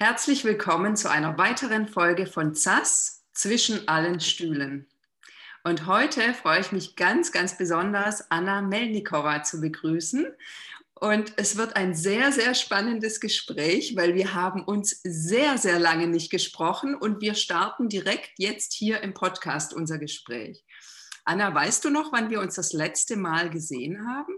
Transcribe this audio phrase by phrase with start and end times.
[0.00, 4.88] Herzlich willkommen zu einer weiteren Folge von ZAS zwischen allen Stühlen.
[5.64, 10.32] Und heute freue ich mich ganz, ganz besonders, Anna Melnikova zu begrüßen.
[10.94, 16.06] Und es wird ein sehr, sehr spannendes Gespräch, weil wir haben uns sehr, sehr lange
[16.06, 20.64] nicht gesprochen und wir starten direkt jetzt hier im Podcast unser Gespräch.
[21.24, 24.32] Anna, weißt du noch, wann wir uns das letzte Mal gesehen haben?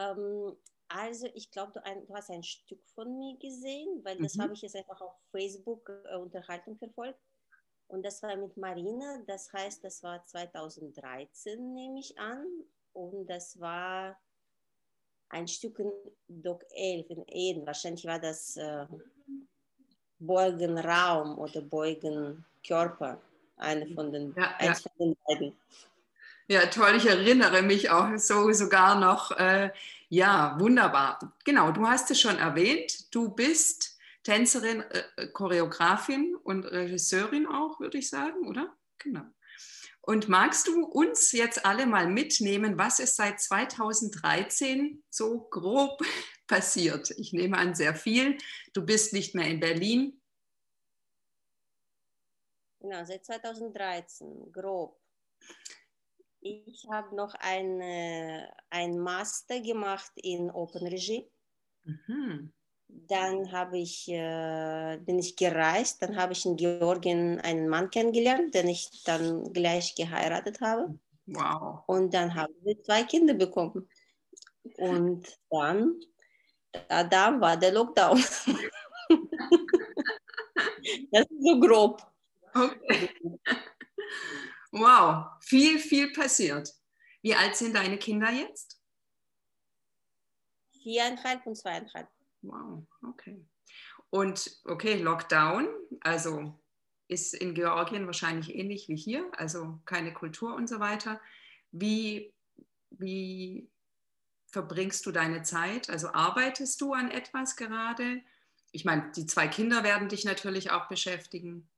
[0.00, 0.56] Ähm,
[0.94, 4.42] also ich glaube, du, du, hast ein Stück von mir gesehen, weil das mhm.
[4.42, 7.18] habe ich jetzt einfach auf Facebook äh, Unterhaltung verfolgt.
[7.88, 12.46] Und das war mit Marina, das heißt, das war 2013, nehme ich an.
[12.92, 14.16] Und das war
[15.30, 15.92] ein Stück in
[16.28, 17.66] Doc 11 in Eden.
[17.66, 18.86] Wahrscheinlich war das äh,
[20.20, 23.20] Beugenraum oder Beugenkörper,
[23.56, 24.90] eine von den, ja, eins ja.
[24.96, 25.56] von den beiden.
[26.46, 26.96] Ja, toll.
[26.96, 29.30] Ich erinnere mich auch so sogar noch.
[29.32, 29.70] Äh,
[30.10, 31.34] ja, wunderbar.
[31.44, 33.14] Genau, du hast es schon erwähnt.
[33.14, 38.76] Du bist Tänzerin, äh, Choreografin und Regisseurin auch, würde ich sagen, oder?
[38.98, 39.22] Genau.
[40.02, 46.02] Und magst du uns jetzt alle mal mitnehmen, was ist seit 2013 so grob
[46.46, 47.10] passiert?
[47.12, 48.36] Ich nehme an, sehr viel.
[48.74, 50.20] Du bist nicht mehr in Berlin.
[52.80, 55.00] Genau, seit 2013, grob.
[56.46, 61.26] Ich habe noch eine, ein Master gemacht in Open Regie.
[61.84, 62.52] Mhm.
[62.86, 68.54] Dann habe ich, äh, bin ich gereist, dann habe ich in Georgien einen Mann kennengelernt,
[68.54, 70.98] den ich dann gleich geheiratet habe.
[71.24, 71.82] Wow.
[71.86, 73.88] Und dann haben wir zwei Kinder bekommen.
[74.76, 75.98] Und dann,
[76.88, 78.18] da, da war der Lockdown.
[81.10, 82.06] das ist so grob.
[82.54, 83.08] Okay.
[84.76, 86.74] Wow, viel, viel passiert.
[87.22, 88.82] Wie alt sind deine Kinder jetzt?
[90.82, 92.08] Viereinhalb und zweieinhalb.
[92.42, 93.46] Wow, okay.
[94.10, 95.68] Und okay, Lockdown,
[96.00, 96.60] also
[97.06, 101.20] ist in Georgien wahrscheinlich ähnlich wie hier, also keine Kultur und so weiter.
[101.70, 102.34] Wie,
[102.90, 103.70] wie
[104.48, 105.88] verbringst du deine Zeit?
[105.88, 108.22] Also arbeitest du an etwas gerade?
[108.72, 111.68] Ich meine, die zwei Kinder werden dich natürlich auch beschäftigen.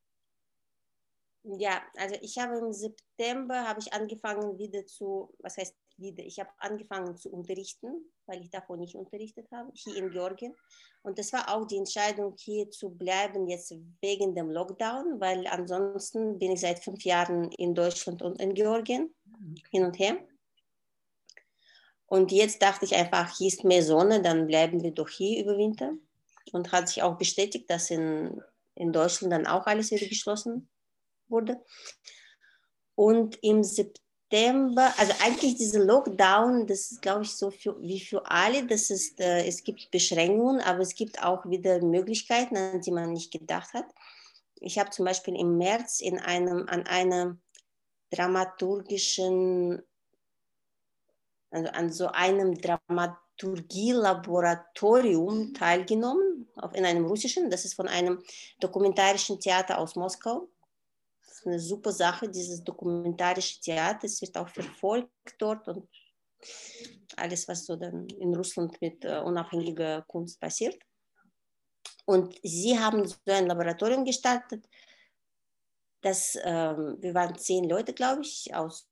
[1.49, 6.41] Ja, also ich habe im September habe ich angefangen wieder zu, was heißt wieder, ich
[6.41, 10.57] habe angefangen zu unterrichten, weil ich davor nicht unterrichtet habe, hier in Georgien.
[11.03, 16.37] Und das war auch die Entscheidung, hier zu bleiben, jetzt wegen dem Lockdown, weil ansonsten
[16.37, 19.15] bin ich seit fünf Jahren in Deutschland und in Georgien
[19.71, 20.19] hin und her.
[22.07, 25.57] Und jetzt dachte ich einfach, hier ist mehr Sonne, dann bleiben wir doch hier über
[25.57, 25.93] Winter.
[26.53, 28.43] Und hat sich auch bestätigt, dass in,
[28.75, 30.69] in Deutschland dann auch alles wieder geschlossen
[31.29, 31.63] wurde.
[32.95, 38.29] Und im September, also eigentlich dieser Lockdown, das ist, glaube ich, so für, wie für
[38.29, 42.91] alle, das ist, äh, es gibt Beschränkungen, aber es gibt auch wieder Möglichkeiten, an die
[42.91, 43.87] man nicht gedacht hat.
[44.61, 47.41] Ich habe zum Beispiel im März in einem, an einem
[48.11, 49.83] dramaturgischen,
[51.51, 58.23] also an so einem Dramaturgie-Laboratorium teilgenommen, in einem russischen, das ist von einem
[58.61, 60.49] dokumentarischen Theater aus Moskau
[61.47, 64.05] eine super Sache, dieses dokumentarische Theater.
[64.05, 65.89] Es wird auch verfolgt dort und
[67.17, 70.79] alles, was so dann in Russland mit äh, unabhängiger Kunst passiert.
[72.05, 74.69] Und sie haben so ein Laboratorium gestartet.
[76.03, 78.89] Das, ähm, wir waren zehn Leute, glaube ich, aus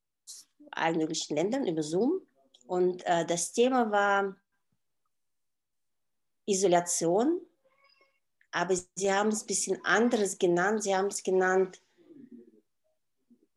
[0.72, 2.26] allen möglichen Ländern über Zoom.
[2.66, 4.36] Und äh, das Thema war
[6.46, 7.40] Isolation,
[8.50, 10.82] aber sie haben es ein bisschen anderes genannt.
[10.82, 11.80] Sie haben es genannt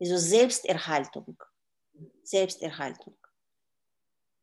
[0.00, 1.42] also Selbsterhaltung.
[2.22, 3.16] Selbsterhaltung.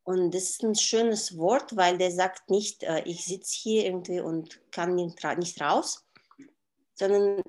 [0.04, 4.19] Und das ist ein schönes Wort, weil der sagt nicht, äh, ich sitze hier irgendwie
[4.19, 6.06] und kann nicht, raus,
[6.94, 7.42] sondern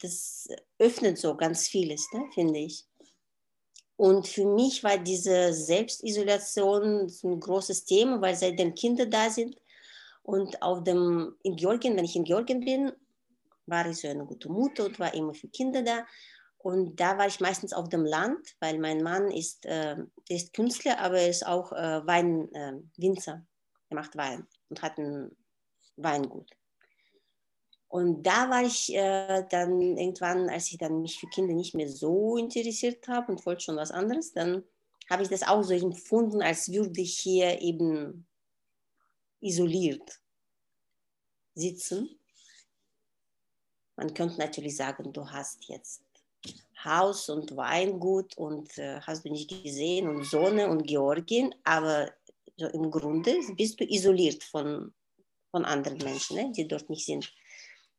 [0.00, 0.48] das
[0.78, 2.84] öffnet so ganz vieles, ne, finde ich.
[3.96, 9.60] Und für mich war diese Selbstisolation ein großes Thema, weil seitdem Kinder da sind
[10.22, 12.92] und auf dem, in Georgien, wenn ich in Georgien bin,
[13.66, 16.06] war ich so eine gute Mutter und war immer für Kinder da.
[16.62, 19.96] Und da war ich meistens auf dem Land, weil mein Mann ist, äh,
[20.28, 23.32] ist Künstler, aber er ist auch äh, Weinwinzer.
[23.32, 25.34] Äh, er macht Wein und hat ein
[25.96, 26.50] Weingut.
[27.88, 31.88] Und da war ich äh, dann irgendwann, als ich dann mich für Kinder nicht mehr
[31.88, 34.62] so interessiert habe und wollte schon was anderes, dann
[35.08, 38.28] habe ich das auch so empfunden, als würde ich hier eben
[39.40, 40.20] isoliert
[41.54, 42.20] sitzen.
[43.96, 46.02] Man könnte natürlich sagen, du hast jetzt
[46.84, 52.10] Haus und Weingut und äh, hast du nicht gesehen und Sonne und Georgien, aber
[52.56, 54.92] so im Grunde bist du isoliert von,
[55.50, 57.32] von anderen Menschen, ne, die dort nicht sind.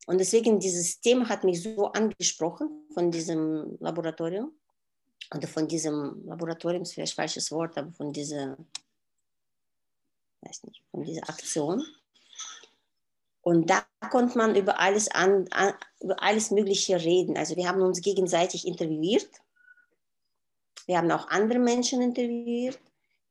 [0.07, 4.51] Und deswegen, dieses Thema hat mich so angesprochen von diesem Laboratorium.
[5.33, 8.57] Oder von diesem Laboratorium ist vielleicht falsches Wort, aber von dieser,
[10.41, 11.85] weiß nicht, von dieser Aktion.
[13.41, 17.37] Und da konnte man über alles, an, an, über alles Mögliche reden.
[17.37, 19.29] Also wir haben uns gegenseitig interviewt.
[20.85, 22.79] Wir haben auch andere Menschen interviewt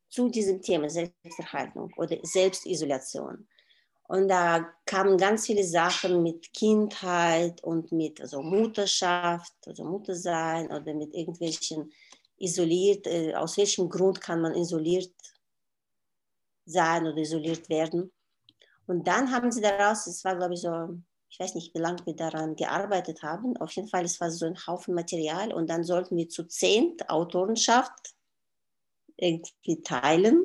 [0.09, 3.47] zu diesem Thema Selbsterhaltung oder Selbstisolation.
[4.09, 10.93] Und da kamen ganz viele Sachen mit Kindheit und mit also Mutterschaft, also Muttersein oder
[10.95, 11.93] mit irgendwelchen
[12.37, 15.15] isoliert, äh, aus welchem Grund kann man isoliert
[16.65, 18.11] sein oder isoliert werden.
[18.91, 20.89] Und dann haben sie daraus, es war glaube ich so,
[21.29, 24.47] ich weiß nicht, wie lange wir daran gearbeitet haben, auf jeden Fall, es war so
[24.47, 28.17] ein Haufen Material und dann sollten wir zu zehnt Autorenschaft
[29.17, 30.45] irgendwie teilen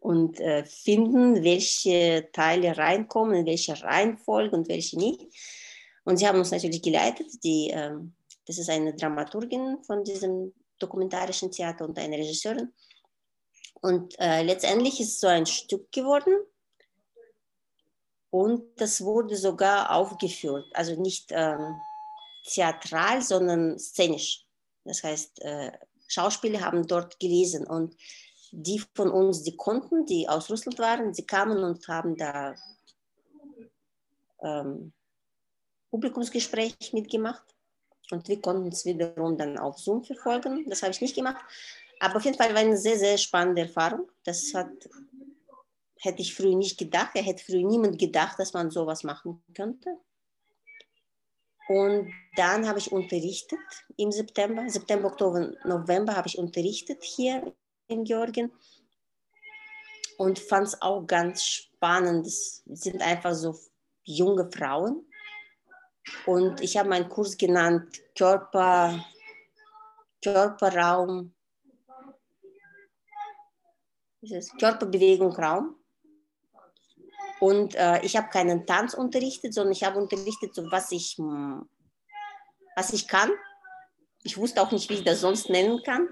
[0.00, 5.22] und äh, finden, welche Teile reinkommen, in welcher Reihenfolge und welche nicht.
[6.04, 7.28] Und sie haben uns natürlich geleitet.
[7.42, 7.96] Die, äh,
[8.46, 12.74] das ist eine Dramaturgin von diesem dokumentarischen Theater und eine Regisseurin.
[13.80, 16.34] Und äh, letztendlich ist so ein Stück geworden.
[18.30, 20.66] Und das wurde sogar aufgeführt.
[20.74, 21.80] Also nicht ähm,
[22.44, 24.44] theatral, sondern szenisch.
[24.84, 25.72] Das heißt, äh,
[26.08, 27.66] Schauspieler haben dort gelesen.
[27.66, 27.96] Und
[28.50, 32.54] die von uns, die konnten, die aus Russland waren, sie kamen und haben da
[34.42, 34.92] ähm,
[35.90, 37.44] Publikumsgespräch mitgemacht.
[38.10, 40.68] Und wir konnten es wiederum dann auf Zoom verfolgen.
[40.68, 41.44] Das habe ich nicht gemacht.
[42.00, 44.08] Aber auf jeden Fall war eine sehr, sehr spannende Erfahrung.
[44.24, 44.70] Das hat,
[46.00, 47.10] hätte ich früher nicht gedacht.
[47.14, 49.98] Er hätte früher niemand gedacht, dass man sowas machen könnte.
[51.68, 53.58] Und dann habe ich unterrichtet
[53.96, 57.54] im September, September, Oktober, November habe ich unterrichtet hier
[57.88, 58.50] in Georgien
[60.16, 62.26] und fand es auch ganz spannend.
[62.26, 63.54] Es sind einfach so
[64.04, 65.04] junge Frauen.
[66.24, 69.04] Und ich habe meinen Kurs genannt Körper,
[70.22, 71.34] Körperraum,
[74.58, 75.77] Körperbewegung Raum.
[77.40, 81.16] Und äh, ich habe keinen Tanz unterrichtet, sondern ich habe unterrichtet, so was ich,
[82.76, 83.30] was ich kann.
[84.24, 86.08] Ich wusste auch nicht, wie ich das sonst nennen kann.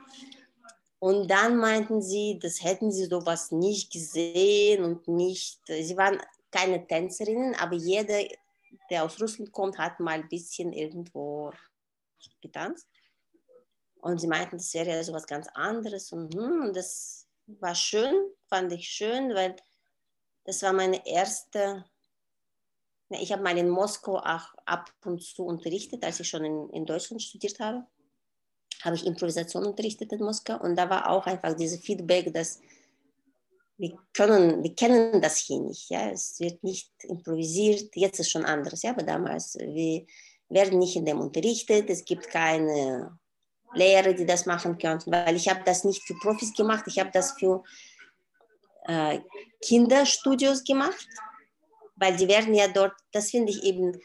[0.99, 6.21] Und dann meinten sie, das hätten sie sowas nicht gesehen und nicht, sie waren
[6.51, 8.19] keine Tänzerinnen, aber jeder,
[8.91, 11.53] der aus Russland kommt, hat mal ein bisschen irgendwo
[12.41, 12.89] getanzt.
[14.01, 16.13] Und sie meinten, das wäre ja sowas ganz anderes.
[16.13, 18.15] Und, hm, und das war schön,
[18.49, 19.57] fand ich schön, weil
[20.47, 21.85] das war meine erste,
[23.11, 26.87] ich habe mal in Moskau auch ab und zu unterrichtet, als ich schon in, in
[26.87, 27.87] Deutschland studiert habe
[28.83, 32.61] habe ich Improvisation unterrichtet in Moskau und da war auch einfach dieses Feedback, dass
[33.79, 38.45] wir können, wir kennen das hier nicht, ja, es wird nicht improvisiert, jetzt ist schon
[38.45, 40.07] anderes, ja, aber damals, wir
[40.49, 43.19] werden nicht in dem unterrichtet, es gibt keine
[43.75, 47.11] Lehrer, die das machen könnten, weil ich habe das nicht für Profis gemacht, ich habe
[47.13, 47.63] das für
[48.87, 49.21] äh,
[49.63, 51.07] Kinderstudios gemacht,
[51.97, 53.99] weil die werden ja dort, das finde ich eben,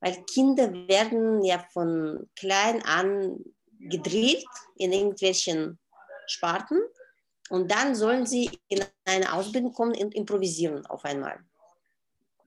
[0.00, 3.38] weil Kinder werden ja von klein an
[3.78, 4.44] gedrillt
[4.76, 5.78] in irgendwelchen
[6.26, 6.78] Sparten
[7.48, 11.40] und dann sollen sie in eine Ausbildung kommen und improvisieren auf einmal.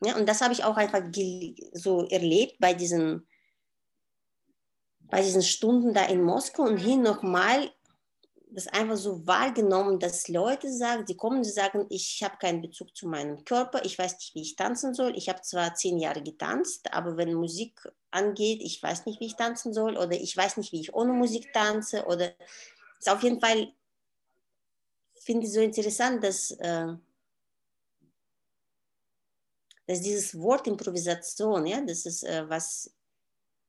[0.05, 1.01] Ja, und das habe ich auch einfach
[1.73, 3.27] so erlebt bei diesen,
[5.01, 7.71] bei diesen Stunden da in Moskau und hin nochmal
[8.53, 12.95] das einfach so wahrgenommen, dass Leute sagen, die kommen, sie sagen, ich habe keinen Bezug
[12.95, 15.17] zu meinem Körper, ich weiß nicht, wie ich tanzen soll.
[15.17, 17.81] Ich habe zwar zehn Jahre getanzt, aber wenn Musik
[18.11, 21.13] angeht, ich weiß nicht, wie ich tanzen soll oder ich weiß nicht, wie ich ohne
[21.13, 22.31] Musik tanze oder
[22.99, 23.73] ist auf jeden Fall
[25.15, 26.93] finde ich so interessant, dass, äh,
[29.87, 32.93] dass dieses Wort Improvisation, ja, das ist äh, was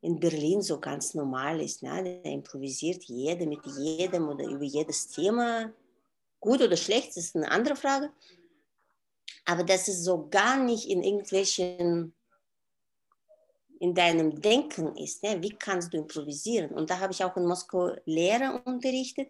[0.04, 1.82] in Berlin so ganz normal ist.
[1.82, 2.20] Ne?
[2.22, 5.72] Da improvisiert jeder mit jedem oder über jedes Thema.
[6.40, 8.10] Gut oder schlecht ist eine andere Frage.
[9.46, 12.12] Aber das ist so gar nicht in irgendwelchen,
[13.80, 15.22] in deinem Denken ist.
[15.22, 15.40] Ne?
[15.42, 16.70] Wie kannst du improvisieren?
[16.70, 19.28] Und da habe ich auch in Moskau Lehrer unterrichtet.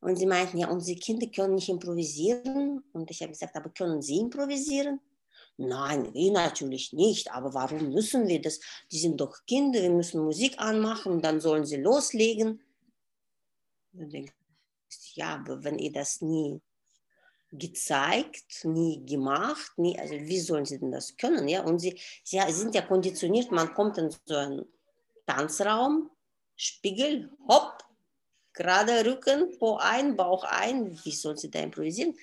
[0.00, 2.82] Und sie meinten, ja, unsere Kinder können nicht improvisieren.
[2.92, 4.98] Und ich habe gesagt, aber können sie improvisieren?
[5.62, 7.30] Nein, wir natürlich nicht.
[7.32, 8.58] Aber warum müssen wir das?
[8.90, 12.60] Die sind doch Kinder, wir müssen Musik anmachen, dann sollen sie loslegen.
[15.14, 16.60] Ja, aber wenn ihr das nie
[17.52, 21.46] gezeigt, nie gemacht, nie, also wie sollen sie denn das können?
[21.46, 21.62] Ja?
[21.62, 24.64] Und sie, sie sind ja konditioniert, man kommt in so einen
[25.26, 26.10] Tanzraum,
[26.56, 27.84] Spiegel, hopp,
[28.52, 32.16] gerade Rücken, Po ein, Bauch ein, wie sollen sie da improvisieren?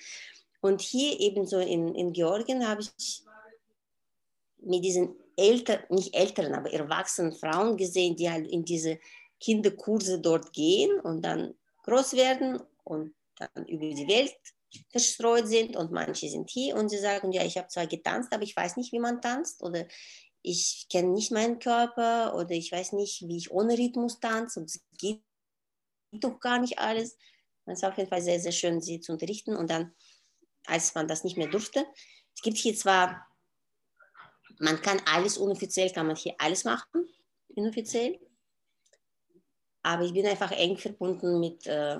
[0.60, 3.24] Und hier ebenso in, in Georgien habe ich
[4.62, 8.98] mit diesen älteren, nicht älteren, aber erwachsenen Frauen gesehen, die halt in diese
[9.40, 14.36] Kinderkurse dort gehen und dann groß werden und dann über die Welt
[14.90, 18.42] verstreut sind und manche sind hier und sie sagen, ja, ich habe zwar getanzt, aber
[18.42, 19.86] ich weiß nicht, wie man tanzt oder
[20.42, 24.70] ich kenne nicht meinen Körper oder ich weiß nicht, wie ich ohne Rhythmus tanze und
[24.70, 25.22] es geht
[26.12, 27.16] doch gar nicht alles.
[27.66, 29.94] Es ist auf jeden Fall sehr, sehr schön, sie zu unterrichten und dann,
[30.66, 31.86] als man das nicht mehr durfte,
[32.34, 33.26] es gibt hier zwar,
[34.60, 37.08] man kann alles unoffiziell, kann man hier alles machen,
[37.48, 38.18] inoffiziell,
[39.82, 41.98] aber ich bin einfach eng verbunden mit, äh,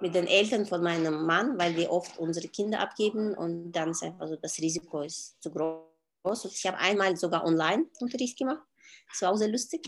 [0.00, 4.02] mit den Eltern von meinem Mann, weil wir oft unsere Kinder abgeben und dann ist
[4.02, 6.44] einfach so, das Risiko ist zu groß.
[6.44, 8.62] Und ich habe einmal sogar Online-Unterricht gemacht.
[9.10, 9.86] Das war auch sehr lustig.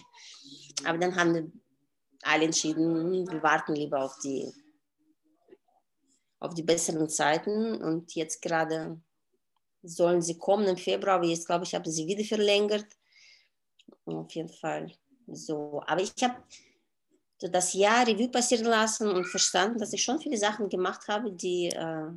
[0.84, 1.50] Aber dann haben wir
[2.22, 4.52] alle entschieden, wir warten lieber auf die,
[6.40, 7.82] auf die besseren Zeiten.
[7.82, 9.00] Und jetzt gerade
[9.84, 12.86] sollen sie kommen im Februar, aber jetzt glaube ich, habe sie wieder verlängert.
[14.06, 14.92] Auf jeden Fall
[15.26, 15.82] so.
[15.86, 16.36] Aber ich habe
[17.38, 21.32] so das Jahr Revue passieren lassen und verstanden, dass ich schon viele Sachen gemacht habe,
[21.32, 22.10] die äh,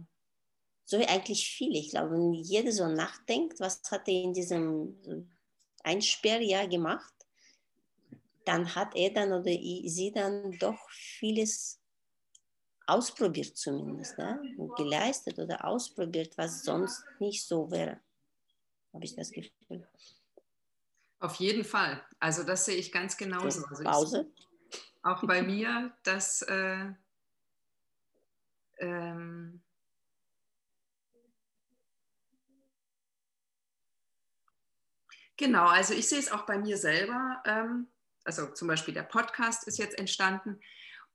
[0.85, 1.77] so eigentlich viele.
[1.77, 5.29] Ich glaube, wenn jeder so nachdenkt, was hat er in diesem
[5.83, 7.13] Einsperrjahr gemacht,
[8.45, 11.79] dann hat er dann oder sie dann doch vieles
[12.87, 14.39] ausprobiert zumindest, ne?
[14.77, 17.99] geleistet oder ausprobiert, was sonst nicht so wäre,
[18.93, 19.87] habe ich das Gefühl.
[21.19, 22.01] Auf jeden Fall.
[22.19, 23.65] Also das sehe ich ganz genauso.
[23.65, 24.31] Also Pause
[25.07, 26.91] auch bei mir, dass äh,
[28.79, 29.61] ähm,
[35.37, 37.41] genau, also ich sehe es auch bei mir selber.
[37.45, 37.87] Ähm,
[38.23, 40.59] also zum Beispiel der Podcast ist jetzt entstanden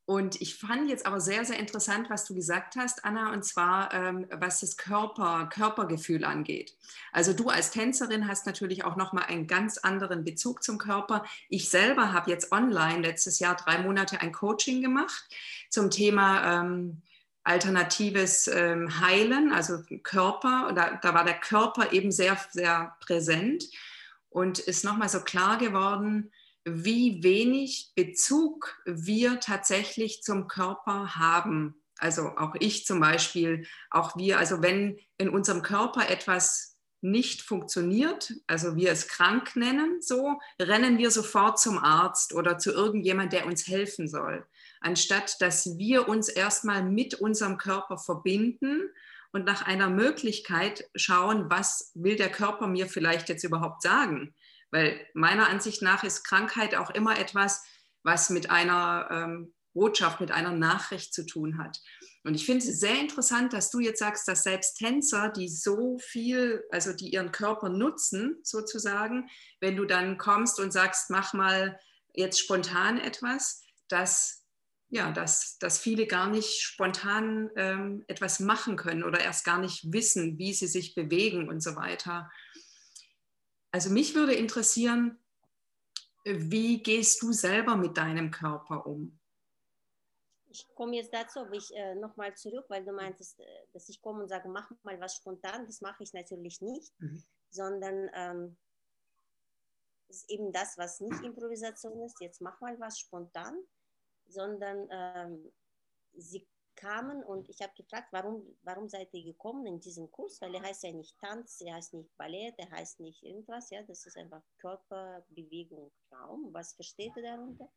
[0.04, 3.94] und ich fand jetzt aber sehr, sehr interessant, was du gesagt hast, Anna, und zwar
[3.94, 6.76] ähm, was das Körper, Körpergefühl angeht.
[7.12, 11.25] Also du als Tänzerin hast natürlich auch nochmal einen ganz anderen Bezug zum Körper.
[11.49, 15.25] Ich selber habe jetzt online letztes Jahr drei Monate ein Coaching gemacht
[15.71, 17.02] zum Thema ähm,
[17.44, 20.73] alternatives ähm, Heilen, also Körper.
[20.75, 23.64] Da, da war der Körper eben sehr, sehr präsent
[24.30, 26.32] und ist nochmal so klar geworden,
[26.64, 31.83] wie wenig Bezug wir tatsächlich zum Körper haben.
[31.99, 38.33] Also auch ich zum Beispiel, auch wir, also wenn in unserem Körper etwas nicht funktioniert,
[38.47, 43.47] also wir es krank nennen, so rennen wir sofort zum Arzt oder zu irgendjemand, der
[43.47, 44.47] uns helfen soll,
[44.81, 48.88] anstatt dass wir uns erstmal mit unserem Körper verbinden
[49.33, 54.35] und nach einer Möglichkeit schauen, was will der Körper mir vielleicht jetzt überhaupt sagen?
[54.73, 57.62] Weil meiner Ansicht nach ist Krankheit auch immer etwas,
[58.02, 61.81] was mit einer ähm, Botschaft, mit einer Nachricht zu tun hat.
[62.25, 65.99] Und ich finde es sehr interessant, dass du jetzt sagst, dass selbst Tänzer, die so
[65.99, 69.29] viel, also die ihren Körper nutzen, sozusagen,
[69.61, 71.79] wenn du dann kommst und sagst, mach mal
[72.14, 74.45] jetzt spontan etwas, dass,
[74.88, 79.93] ja, dass, dass viele gar nicht spontan ähm, etwas machen können oder erst gar nicht
[79.93, 82.31] wissen, wie sie sich bewegen und so weiter.
[83.73, 85.19] Also mich würde interessieren,
[86.25, 89.19] wie gehst du selber mit deinem Körper um?
[90.50, 94.00] Ich komme jetzt dazu, aber ich äh, nochmal zurück, weil du meintest, äh, dass ich
[94.02, 95.64] komme und sage, mach mal was spontan.
[95.67, 97.25] Das mache ich natürlich nicht, mhm.
[97.50, 98.57] sondern ähm,
[100.09, 102.21] ist eben das, was nicht Improvisation ist.
[102.21, 103.57] Jetzt mach mal was spontan,
[104.29, 105.52] sondern ähm,
[106.12, 106.47] sie
[106.83, 110.41] kamen und ich habe gefragt, warum, warum seid ihr gekommen in diesen Kurs?
[110.41, 113.83] Weil er heißt ja nicht Tanz, er heißt nicht Ballett, er heißt nicht irgendwas, ja,
[113.85, 116.53] das ist einfach Körperbewegung, Raum.
[116.53, 117.71] Was versteht ihr darunter?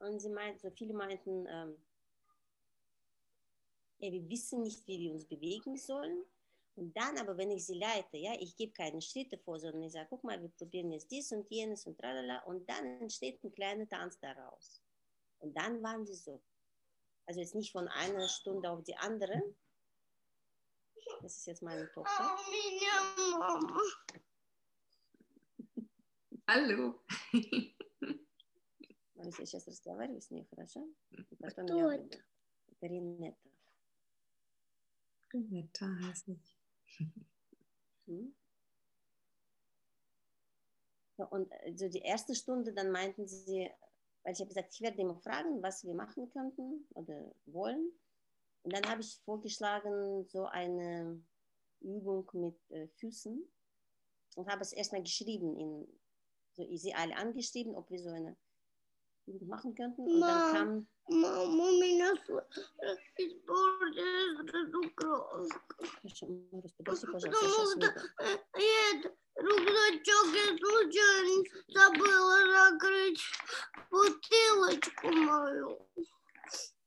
[0.00, 1.76] Und sie meinten, so viele meinten, ähm,
[3.98, 6.24] ja, wir wissen nicht, wie wir uns bewegen sollen.
[6.74, 9.92] Und dann aber, wenn ich sie leite, ja, ich gebe keine Schritte vor, sondern ich
[9.92, 13.52] sage, guck mal, wir probieren jetzt dies und jenes und tralala, und dann entsteht ein
[13.52, 14.80] kleiner Tanz daraus.
[15.40, 16.40] Und dann waren sie so,
[17.25, 19.41] also jetzt nicht von einer Stunde auf die andere.
[21.21, 22.37] Das ist jetzt meine Tochter.
[26.45, 27.03] Алло.
[29.17, 30.87] Алиса, я сейчас разговариваю с ней, хорошо?
[31.11, 32.17] И потом Кто я это?
[32.67, 33.37] Это Ренета.
[35.33, 36.55] Ренета heißt ich.
[38.07, 38.33] Hm?
[41.17, 43.71] Und so die erste Stunde, dann meinten sie,
[44.22, 47.92] weil ich habe gesagt, ich werde dem fragen, was wir machen könnten oder wollen.
[48.62, 51.20] Und dann habe ich vorgeschlagen, so eine
[51.80, 53.44] Übung mit äh, Füßen
[54.36, 55.88] und habe es erstmal geschrieben, in,
[56.52, 58.36] so sie alle angeschrieben, ob wir so eine
[59.26, 60.02] Übung machen könnten.
[60.02, 60.86] Und Mom, dann kam.
[61.08, 65.50] Mom, Mami, das ist so groß.
[69.36, 73.22] Рюкзачок я случайно забыла закрыть
[73.90, 75.88] бутылочку мою.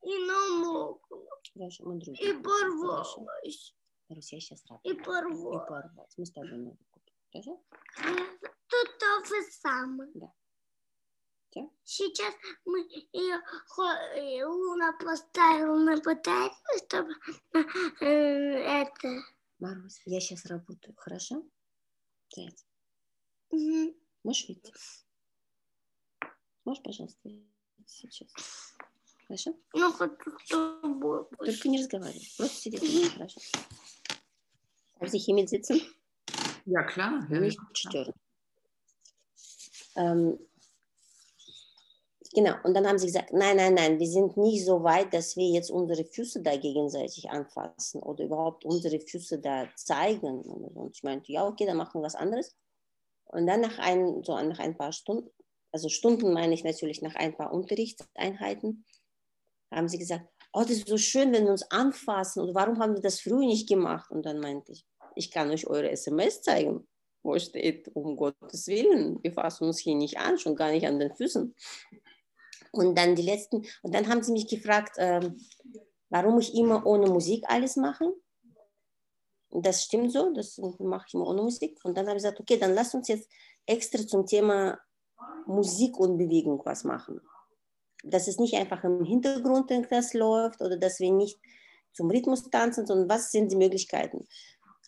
[0.04, 1.26] И намокла.
[1.54, 2.30] Хорошо, мы друзья.
[2.30, 3.74] И порвалась.
[4.08, 4.82] Марусь, я сейчас рада.
[4.84, 6.18] И И порвалась.
[6.18, 7.14] Мы с тобой новый купим.
[7.32, 7.64] Хорошо?
[8.68, 10.12] Тут то же самое.
[10.14, 10.32] Да.
[11.50, 11.72] Всё?
[11.84, 12.34] Сейчас
[12.66, 12.80] мы
[13.14, 16.52] ее Луна поставила на батарею,
[16.86, 17.14] чтобы
[18.02, 19.24] э, это.
[19.60, 20.94] Марусь, я сейчас работаю.
[20.98, 21.44] Хорошо?
[22.36, 22.66] Заяц,
[23.52, 23.96] мгм.
[24.24, 24.74] можешь выйти?
[26.66, 27.30] Можешь, пожалуйста,
[27.88, 28.28] сейчас?
[29.28, 29.56] Хорошо?
[29.74, 30.48] Ну, хочу с
[30.82, 31.26] тобой.
[31.40, 32.28] Только не разговаривай.
[32.38, 33.12] Просто сиди рядом.
[33.18, 33.40] Хорошо?
[35.00, 35.82] Darf ich hier mit sitzen?
[36.66, 36.84] Ja,
[42.36, 45.36] genau, und dann haben sie gesagt, nein, nein, nein, wir sind nicht so weit, dass
[45.36, 50.42] wir jetzt unsere Füße da gegenseitig anfassen oder überhaupt unsere Füße da zeigen.
[50.42, 52.56] Und ich meinte, ja, okay, dann machen wir was anderes.
[53.26, 55.30] Und dann nach ein, so nach ein paar Stunden,
[55.72, 58.86] also Stunden meine ich natürlich nach ein paar Unterrichtseinheiten,
[59.72, 62.94] haben sie gesagt, oh, das ist so schön, wenn wir uns anfassen und warum haben
[62.94, 64.10] wir das früher nicht gemacht?
[64.12, 66.88] Und dann meinte ich, ich kann euch eure SMS zeigen,
[67.24, 71.00] wo steht, um Gottes Willen, wir fassen uns hier nicht an, schon gar nicht an
[71.00, 71.54] den Füßen.
[72.76, 75.40] Und dann die letzten, und dann haben sie mich gefragt, ähm,
[76.10, 78.14] warum ich immer ohne Musik alles mache.
[79.50, 81.80] Das stimmt so, das mache ich immer ohne Musik.
[81.84, 83.30] Und dann habe ich gesagt, okay, dann lass uns jetzt
[83.66, 84.78] extra zum Thema
[85.46, 87.22] Musik und Bewegung was machen.
[88.04, 91.40] Dass es nicht einfach im Hintergrund irgendwas läuft oder dass wir nicht
[91.94, 94.28] zum Rhythmus tanzen, sondern was sind die Möglichkeiten.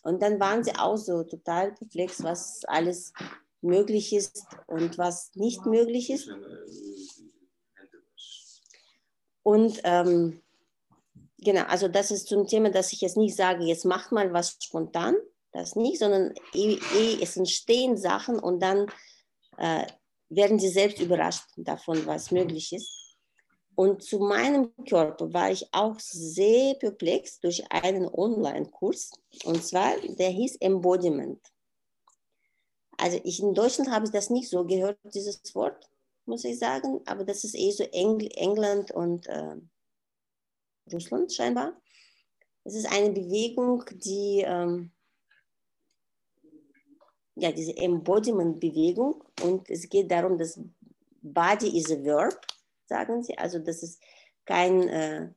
[0.02, 3.12] Und dann waren sie auch so total perplex, was alles
[3.60, 6.28] möglich ist und was nicht möglich ist.
[9.48, 10.42] Und ähm,
[11.38, 14.58] genau, also das ist zum Thema, dass ich jetzt nicht sage, jetzt macht mal was
[14.60, 15.16] spontan,
[15.52, 18.92] das nicht, sondern eh, eh, es entstehen Sachen und dann
[19.56, 19.86] äh,
[20.28, 23.16] werden sie selbst überrascht davon, was möglich ist.
[23.74, 29.12] Und zu meinem Körper war ich auch sehr perplex durch einen Online-Kurs.
[29.44, 31.40] Und zwar, der hieß Embodiment.
[32.98, 35.88] Also ich in Deutschland habe ich das nicht so gehört, dieses Wort,
[36.28, 37.00] muss ich sagen.
[37.06, 39.56] Aber das ist eh so Engl England und äh,
[40.92, 41.80] Russland scheinbar.
[42.64, 44.92] Es ist eine Bewegung, die, ähm,
[47.34, 49.24] ja, diese Embodiment-Bewegung.
[49.42, 50.60] Und es geht darum, dass
[51.22, 52.46] Body is a verb
[52.88, 53.36] sagen sie.
[53.36, 54.00] Also das ist
[54.44, 55.28] kein äh,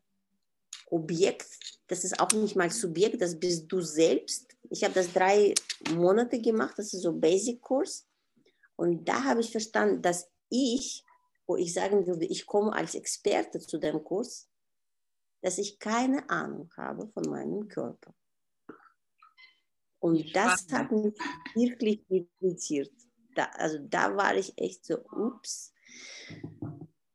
[0.87, 1.47] Objekt,
[1.87, 4.47] das ist auch nicht mal Subjekt, das bist du selbst.
[4.69, 5.53] Ich habe das drei
[5.93, 8.07] Monate gemacht, das ist so Basic-Kurs.
[8.77, 11.03] Und da habe ich verstanden, dass ich,
[11.47, 14.47] wo ich sagen würde, ich komme als Experte zu dem Kurs,
[15.41, 18.13] dass ich keine Ahnung habe von meinem Körper.
[19.99, 21.13] Und das hat mich
[21.53, 22.91] wirklich irritiert.
[23.35, 25.73] Da, also da war ich echt so, ups.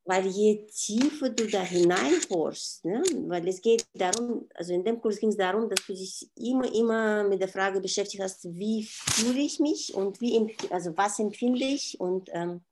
[0.04, 3.02] Weil je tiefer du da hineinhörst, ne?
[3.26, 6.72] weil es geht darum, also in dem Kurs ging es darum, dass du dich immer,
[6.72, 11.64] immer mit der Frage beschäftigt hast, wie fühle ich mich und wie, also was empfinde
[11.64, 12.64] ich und ähm,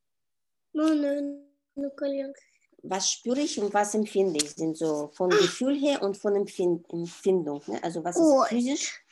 [2.84, 6.84] was spüre ich und was empfinde ich, sind so von Gefühl her und von Empfind
[6.92, 7.62] Empfindung.
[7.66, 7.82] Ne?
[7.82, 8.46] Also was ist Oi.
[8.48, 9.02] physisch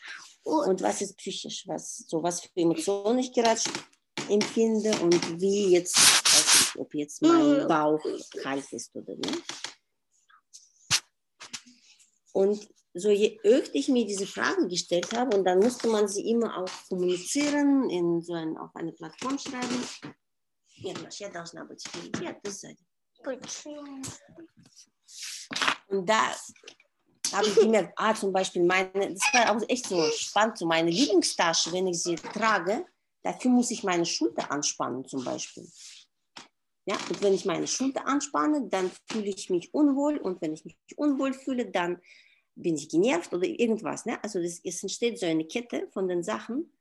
[0.45, 3.61] Ой, und was ist psychisch, was, so was für Emotionen ich gerade
[4.29, 7.69] empfinde und wie jetzt, weiß ich, ob jetzt mein Mhm.
[7.69, 8.05] Bauch
[8.43, 9.43] kalt ist oder nicht.
[12.33, 16.29] Und so je öfter ich mir diese Fragen gestellt habe, und dann musste man sie
[16.29, 19.83] immer auch kommunizieren, in so ein, auf eine Plattform schreiben.
[20.82, 22.78] Нет, Маш, я должна быть впереди, а ты сзади.
[23.24, 24.02] почему?
[25.90, 26.36] Und da
[27.34, 30.90] habe ich gemerkt, ah, zum Beispiel meine, das war auch echt so spannend, so meine
[30.90, 32.86] Lieblingstasche, wenn ich sie trage,
[33.24, 35.68] dafür muss ich meine Schulter anspannen zum Beispiel.
[36.86, 40.64] Ja, und wenn ich meine Schulter anspanne, dann fühle ich mich unwohl und wenn ich
[40.64, 42.02] mich unwohl fühle, dann
[42.56, 44.06] bin ich genervt oder irgendwas.
[44.06, 44.22] Ne?
[44.24, 46.72] Also das, es entsteht so eine Kette von den Sachen.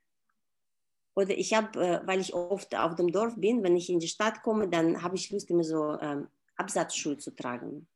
[1.14, 4.08] oder ich habe, äh, weil ich oft auf dem Dorf bin, wenn ich in die
[4.08, 7.86] Stadt komme, dann habe ich Lust, immer so ähm, Absatzschuhe zu tragen.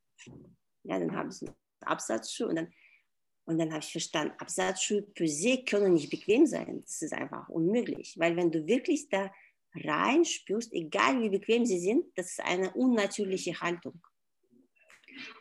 [0.82, 1.48] Ja, dann habe ich
[1.80, 2.72] Absatzschuhe und dann,
[3.44, 6.82] und dann habe ich verstanden, Absatzschuhe per se können nicht bequem sein.
[6.82, 9.30] Das ist einfach unmöglich, weil wenn du wirklich da
[9.74, 14.00] reinspürst, egal wie bequem sie sind, das ist eine unnatürliche Haltung.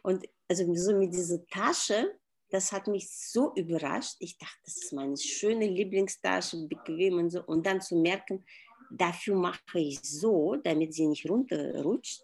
[0.04, 2.18] Und also so mit dieser Tasche,
[2.56, 4.16] das hat mich so überrascht.
[4.20, 7.44] Ich dachte, das ist meine schöne Lieblingstasche, bequem und so.
[7.44, 8.46] Und dann zu merken,
[8.90, 12.24] dafür mache ich so, damit sie nicht runterrutscht.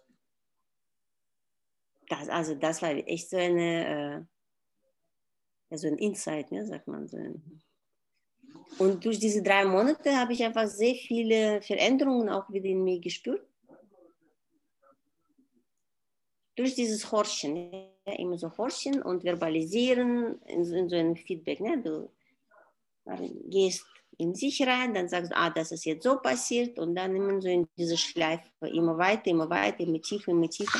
[2.08, 4.26] Das, also das war echt so eine,
[5.70, 7.18] äh, so ein Insight, ne, sagt man so.
[8.78, 13.00] Und durch diese drei Monate habe ich einfach sehr viele Veränderungen auch wieder in mir
[13.00, 13.46] gespürt.
[16.56, 21.60] Durch dieses Horchen, immer so Horchen und Verbalisieren in in so ein Feedback.
[21.60, 21.82] Ne?
[21.82, 22.10] Du
[23.48, 23.84] gehst
[24.18, 27.40] in sich rein, dann sagst du, ah, das ist jetzt so passiert und dann immer
[27.40, 30.78] so in diese Schleife, immer weiter, immer weiter, immer tiefer, immer tiefer.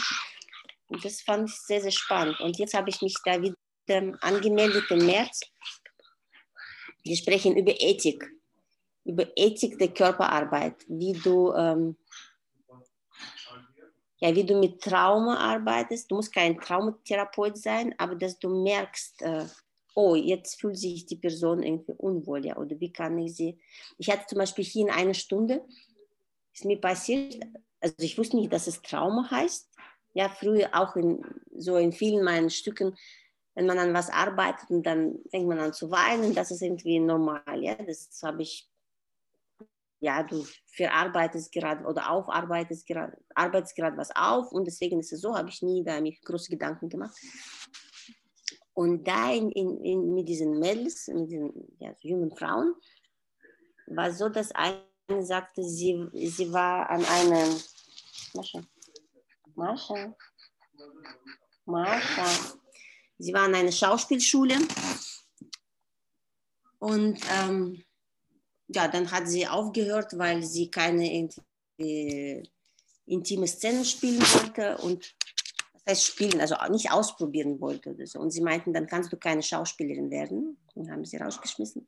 [0.89, 2.39] Und das fand ich sehr, sehr spannend.
[2.41, 3.57] Und jetzt habe ich mich da wieder
[4.21, 5.41] angemeldet im März
[7.05, 8.25] wir sprechen über Ethik,
[9.05, 11.97] über Ethik der Körperarbeit, wie du, ähm,
[14.23, 16.09] ja, wie du mit Trauma arbeitest.
[16.09, 19.45] Du musst kein Traumatherapeut sein, aber dass du merkst, äh,
[19.97, 23.59] oh, jetzt fühlt sich die Person irgendwie unwohl, ja, oder wie kann ich sie.
[23.99, 25.65] Ich hatte zum Beispiel hier in einer Stunde,
[26.55, 27.43] ist mir passiert,
[27.81, 29.69] also ich wusste nicht, dass es Trauma heißt.
[30.15, 31.25] Ja, früher auch in
[31.57, 32.95] so in vielen meinen Stücken
[33.55, 36.99] wenn man an was arbeitet und dann fängt man an zu weinen, das ist irgendwie
[36.99, 37.43] normal.
[37.57, 37.75] Ja?
[37.75, 38.69] Das habe ich,
[40.03, 45.21] ja, du verarbeitest gerade oder aufarbeitest gerade, arbeitest gerade was auf und deswegen ist es
[45.21, 47.17] so, habe ich nie da mich große Gedanken gemacht.
[48.75, 52.75] Und da in, in, in, mit diesen Mädels, mit diesen ja, jungen Frauen,
[53.87, 54.83] war so, dass eine
[55.21, 57.61] sagte, sie, sie war an einem,
[58.35, 58.61] Mascha,
[59.55, 60.17] Mascha,
[61.67, 62.27] Mascha,
[63.19, 64.57] Sie war in einer Schauspielschule
[66.81, 67.85] und ähm,
[68.75, 71.29] ja, dann hat sie aufgehört, weil sie keine
[73.07, 75.15] intime Szenen spielen wollte und
[75.85, 78.21] das heißt spielen, also nicht ausprobieren wollte oder so.
[78.21, 80.57] Und sie meinten, dann kannst du keine Schauspielerin werden.
[80.77, 81.87] Dann haben sie rausgeschmissen.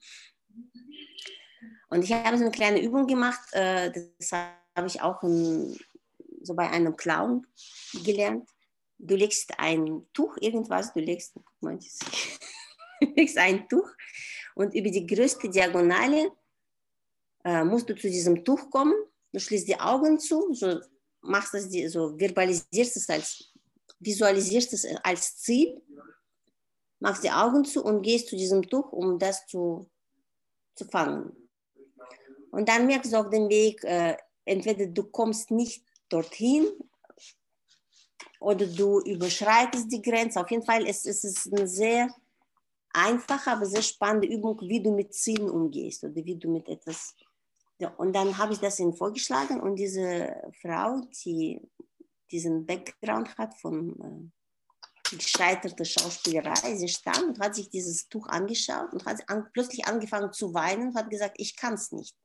[1.90, 5.79] Und ich habe so eine kleine Übung gemacht, äh, das habe ich auch in,
[6.42, 7.47] so bei einem Clown
[8.05, 8.49] gelernt
[8.99, 11.99] du legst ein Tuch, irgendwas, du legst, manches,
[13.01, 13.88] du legst ein Tuch
[14.55, 16.33] und über die größte Diagonale
[17.45, 18.95] äh, musst du zu diesem Tuch kommen.
[19.33, 20.81] Du schließt die Augen zu, so
[21.21, 23.53] machst das, so verbalisierst es als,
[23.99, 25.81] visualisierst es als Ziel,
[27.01, 29.91] machst die Augen zu und gehst zu diesem Tuch, um das zu,
[30.75, 31.33] zu fangen.
[32.51, 36.69] Und dann merkst du auf dem Weg, äh, entweder du kommst nicht dorthin
[38.39, 40.41] oder du überschreitest die Grenze.
[40.41, 42.15] Auf jeden Fall ist es eine sehr
[42.93, 47.15] einfache, aber sehr spannende Übung, wie du mit Zielen umgehst oder wie du mit etwas.
[47.97, 51.61] Und dann habe ich das ihnen vorgeschlagen und diese Frau, die
[52.31, 58.93] diesen Background hat von äh, gescheiterter Schauspielerei, sie stand und hat sich dieses Tuch angeschaut
[58.93, 62.17] und hat an, plötzlich angefangen zu weinen und hat gesagt, ich kann es nicht.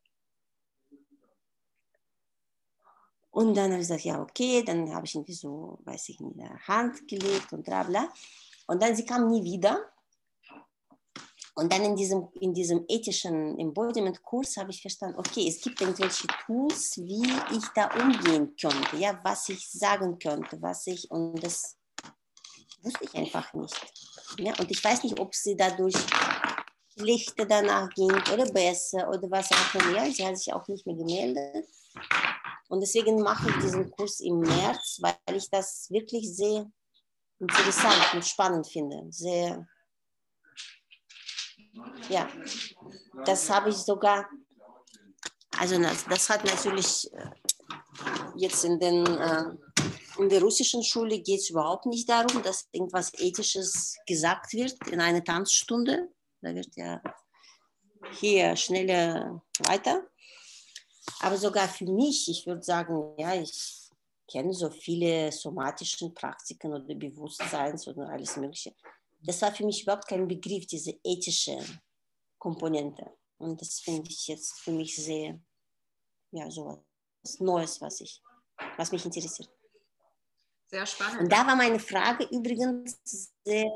[3.32, 6.36] Und dann habe ich gesagt, ja, okay, dann habe ich irgendwie so, weiß ich, in
[6.38, 8.12] der Hand gelegt und bla bla.
[8.68, 9.92] Und dann sie kam nie wieder.
[11.60, 16.26] Und dann in diesem, in diesem ethischen Embodiment-Kurs habe ich verstanden, okay, es gibt irgendwelche
[16.46, 21.76] Tools, wie ich da umgehen könnte, ja, was ich sagen könnte, was ich, und das
[22.82, 23.76] wusste ich einfach nicht.
[24.38, 25.98] Ja, und ich weiß nicht, ob sie dadurch
[26.98, 30.10] schlechter danach ging oder besser oder was auch immer.
[30.12, 31.68] Sie hat sich auch nicht mehr gemeldet.
[32.70, 36.72] Und deswegen mache ich diesen Kurs im März, weil ich das wirklich sehr
[37.40, 39.08] interessant und spannend finde.
[39.10, 39.68] Sehr,
[42.10, 42.28] ja,
[43.26, 44.30] das habe ich sogar,
[45.58, 47.30] also das, hat natürlich äh,
[48.36, 49.44] jetzt in, den, äh,
[50.18, 55.02] in der russischen Schule geht es überhaupt nicht darum, dass irgendwas Ethisches gesagt wird in
[55.02, 56.10] einer Tanzstunde.
[56.42, 57.02] Da wird ja
[58.20, 60.08] hier schneller weiter.
[61.22, 63.90] Aber sogar für mich, ich würde sagen, ja, ich
[64.32, 68.74] kenne so viele somatischen Praktiken oder Bewusstseins oder alles Mögliche.
[69.22, 71.60] Das war für mich überhaupt kein Begriff, diese ethische
[72.38, 73.12] Komponente.
[73.38, 75.40] Und das finde ich jetzt für mich sehr,
[76.32, 76.84] ja, so
[77.22, 78.22] was Neues, was, ich,
[78.78, 79.50] was mich interessiert.
[80.68, 81.22] Sehr spannend.
[81.22, 83.00] Und da war meine Frage übrigens
[83.44, 83.72] sehr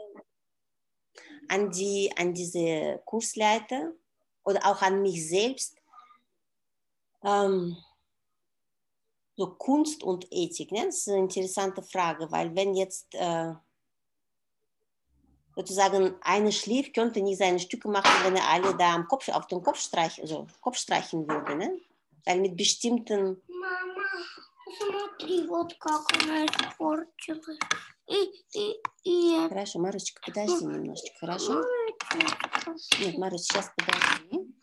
[1.49, 3.93] an, die, an diese Kursleiter
[4.43, 5.75] oder auch an mich selbst
[7.23, 7.77] ähm,
[9.35, 10.71] so Kunst und Ethik?
[10.71, 10.85] Ne?
[10.85, 13.53] Das ist eine interessante Frage, weil wenn jetzt äh,
[15.54, 19.46] sozusagen eine schläft, könnte nie seine Stücke machen, wenn er alle da am Kopf, auf
[19.48, 21.56] den Kopf streichen, also Kopf streichen würde.
[21.56, 21.80] Ne?
[22.24, 24.06] Weil mit bestimmten, Мама,
[24.78, 27.58] смотри, вот как она испортилась.
[28.06, 29.48] И, и, и это.
[29.50, 31.62] хорошо, Марочка, подожди немножечко, хорошо?
[33.00, 34.54] Нет, Марусь, сейчас подожди.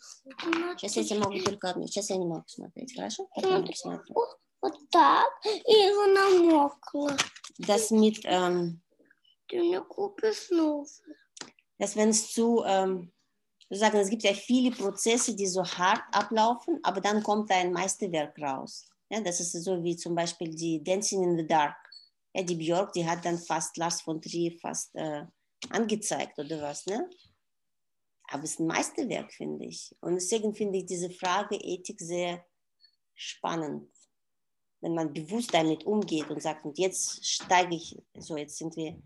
[0.77, 3.27] Сейчас я тебе могу только одну, сейчас я не могу смотреть, хорошо?
[3.35, 4.15] Потом посмотрю.
[4.61, 5.27] Вот так.
[5.45, 7.15] И она мокла.
[7.59, 8.81] Das mit, ähm,
[9.50, 11.16] dünne Gruppe Snowfl.
[11.78, 13.12] Dass wenn es zu, ähm,
[13.70, 18.38] sagen, es gibt ja viele Prozesse, die so hart ablaufen, aber dann kommt ein Meisterwerk
[18.38, 18.88] raus.
[19.10, 21.76] Ja, das ist so wie zum Beispiel die Dancing in the Dark.
[22.34, 25.24] Ja, die Björk, die hat dann fast Lars von Trier fast äh,
[25.70, 27.08] angezeigt oder was, ne?
[28.28, 29.94] Aber es ist ein Meisterwerk, finde ich.
[30.00, 32.44] Und deswegen finde ich diese Frage Ethik sehr
[33.16, 33.90] spannend.
[34.80, 39.02] Wenn man bewusst damit umgeht und sagt, und jetzt steige ich, so jetzt sind wir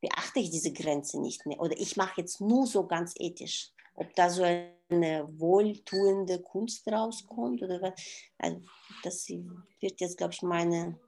[0.00, 1.60] beachte ich diese Grenze nicht mehr.
[1.60, 3.72] Oder ich mache jetzt nur so ganz ethisch.
[3.94, 7.92] Ob da so eine wohltuende Kunst rauskommt oder was.
[8.38, 8.60] Also
[9.02, 10.98] das wird jetzt, glaube ich, meine,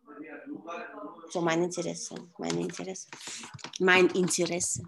[1.31, 2.15] so mein Interesse.
[2.39, 3.09] Mein Interesse.
[3.81, 4.83] Mein Interesse.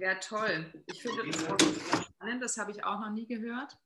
[0.00, 0.72] Ja, toll.
[0.86, 1.58] Ich finde das auch
[2.02, 3.76] spannend, das habe ich auch noch nie gehört.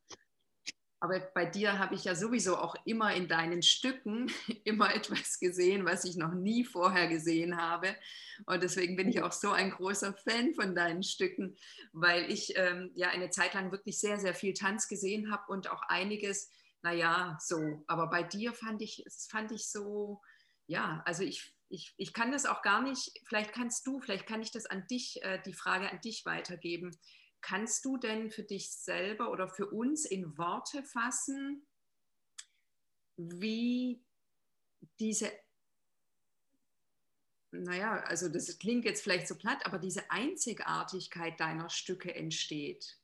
[1.03, 4.31] Aber bei dir habe ich ja sowieso auch immer in deinen Stücken
[4.65, 7.97] immer etwas gesehen, was ich noch nie vorher gesehen habe.
[8.45, 11.57] Und deswegen bin ich auch so ein großer Fan von deinen Stücken,
[11.93, 15.71] weil ich ähm, ja eine Zeit lang wirklich sehr, sehr viel Tanz gesehen habe und
[15.71, 16.51] auch einiges,
[16.83, 17.83] naja, so.
[17.87, 20.21] Aber bei dir fand ich, es fand ich so,
[20.67, 24.43] ja, also ich, ich, ich kann das auch gar nicht, vielleicht kannst du, vielleicht kann
[24.43, 26.95] ich das an dich, äh, die Frage an dich weitergeben.
[27.41, 31.67] Kannst du denn für dich selber oder für uns in Worte fassen,
[33.17, 34.03] wie
[34.99, 35.31] diese,
[37.51, 43.01] naja, also das klingt jetzt vielleicht so platt, aber diese Einzigartigkeit deiner Stücke entsteht?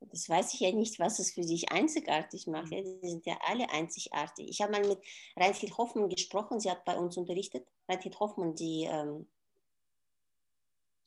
[0.00, 2.70] Das weiß ich ja nicht, was es für dich einzigartig macht.
[2.70, 4.48] Ja, die sind ja alle einzigartig.
[4.48, 5.00] Ich habe mal mit
[5.36, 7.66] Reinhild Hoffmann gesprochen, sie hat bei uns unterrichtet.
[7.88, 9.26] Reinhild Hoffmann, die ähm,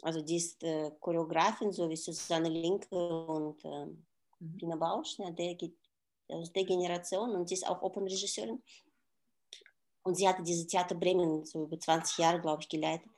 [0.02, 3.88] also die ist äh, Choreografin, so wie Susanne Linke und äh,
[4.40, 4.58] Mhm.
[4.58, 5.78] Pina Bausch, ja, der geht
[6.28, 8.62] aus der Generation und die ist auch Opernregisseurin.
[10.04, 13.10] Und sie hatte diese Theater Bremen so über 20 Jahre, glaube ich, geleitet.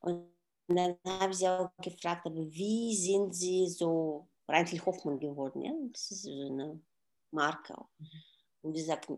[0.00, 0.32] Und
[0.68, 5.62] dann habe ich sie auch gefragt, aber wie sind sie so Reinhold Hoffmann geworden?
[5.62, 5.72] Ja?
[5.92, 6.80] Das ist so eine
[7.30, 7.88] Marke auch.
[8.62, 9.08] Und sie sagt,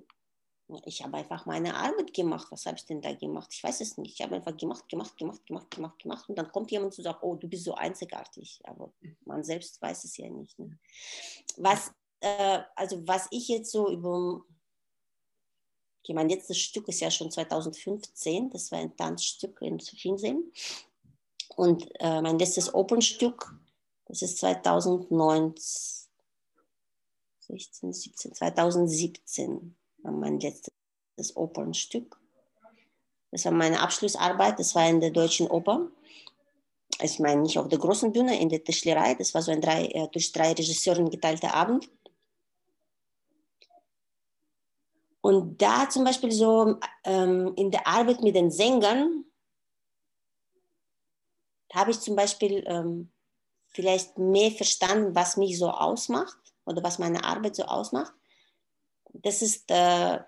[0.84, 2.46] ich habe einfach meine Arbeit gemacht.
[2.50, 3.50] Was habe ich denn da gemacht?
[3.52, 4.14] Ich weiß es nicht.
[4.14, 6.28] Ich habe einfach gemacht, gemacht, gemacht, gemacht, gemacht, gemacht.
[6.28, 8.60] Und dann kommt jemand und sagt, oh, du bist so einzigartig.
[8.64, 8.92] Aber
[9.24, 10.58] man selbst weiß es ja nicht.
[10.58, 10.78] Ne?
[11.56, 14.42] Was, äh, also was ich jetzt so über,
[16.02, 18.50] okay, mein letztes Stück ist ja schon 2015.
[18.50, 20.36] Das war ein Tanzstück in Sophiensee.
[21.56, 23.54] Und äh, mein letztes Open-Stück,
[24.06, 26.08] das ist 2019,
[27.40, 30.72] 16, 17, 2017 war mein letztes
[31.34, 32.18] Opernstück.
[33.30, 35.88] Das war meine Abschlussarbeit, das war in der Deutschen Oper.
[37.00, 39.14] Ich meine nicht auf der großen Bühne, in der Tischlerei.
[39.14, 41.90] Das war so ein drei, äh, durch drei Regisseuren geteilter Abend.
[45.20, 49.24] Und da zum Beispiel so ähm, in der Arbeit mit den Sängern
[51.72, 53.10] habe ich zum Beispiel ähm,
[53.68, 58.14] vielleicht mehr verstanden, was mich so ausmacht oder was meine Arbeit so ausmacht
[59.14, 60.18] das ist äh,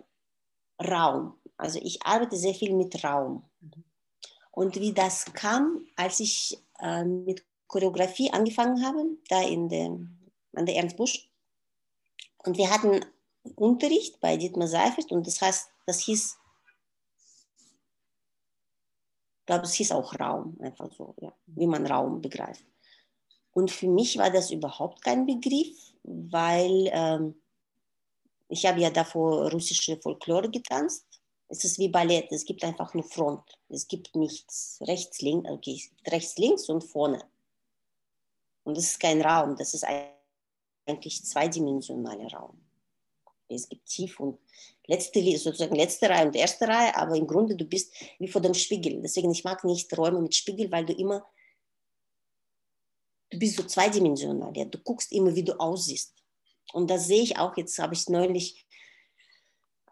[0.82, 1.34] Raum.
[1.56, 3.44] Also ich arbeite sehr viel mit Raum.
[4.50, 9.86] Und wie das kam, als ich äh, mit Choreografie angefangen habe, da in der,
[10.54, 11.28] an der Ernst Busch.
[12.38, 13.04] Und wir hatten
[13.54, 16.38] Unterricht bei Dietmar Seifert und das heißt, das hieß,
[19.40, 22.64] ich glaube, es hieß auch Raum, einfach so, ja, wie man Raum begreift.
[23.52, 27.34] Und für mich war das überhaupt kein Begriff, weil ähm,
[28.48, 31.04] ich habe ja davor russische Folklore getanzt.
[31.48, 33.42] Es ist wie Ballett, es gibt einfach nur Front.
[33.68, 37.24] Es gibt nichts rechts, links, okay, rechts, links und vorne.
[38.64, 42.60] Und das ist kein Raum, das ist eigentlich zweidimensionaler Raum.
[43.48, 44.40] Es gibt tief und
[44.88, 48.54] letzte, sozusagen letzte Reihe und erste Reihe, aber im Grunde du bist wie vor dem
[48.54, 49.00] Spiegel.
[49.02, 51.24] Deswegen ich mag nicht Räume mit Spiegel, weil du immer,
[53.30, 54.56] du bist so zweidimensional.
[54.56, 54.64] Ja?
[54.64, 56.12] Du guckst immer, wie du aussiehst.
[56.72, 58.66] Und das sehe ich auch, jetzt habe ich neulich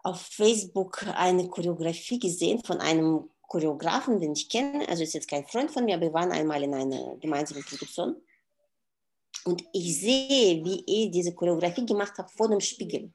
[0.03, 4.87] auf Facebook eine Choreografie gesehen von einem Choreografen, den ich kenne.
[4.87, 8.15] Also ist jetzt kein Freund von mir, aber wir waren einmal in einer gemeinsamen Produktion.
[9.45, 13.11] Und ich sehe, wie er diese Choreografie gemacht hat vor dem Spiegel.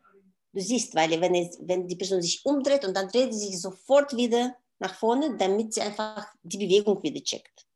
[0.52, 3.60] Du siehst, weil wenn, es, wenn die Person sich umdreht und dann dreht sie sich
[3.60, 7.66] sofort wieder nach vorne, damit sie einfach die Bewegung wieder checkt.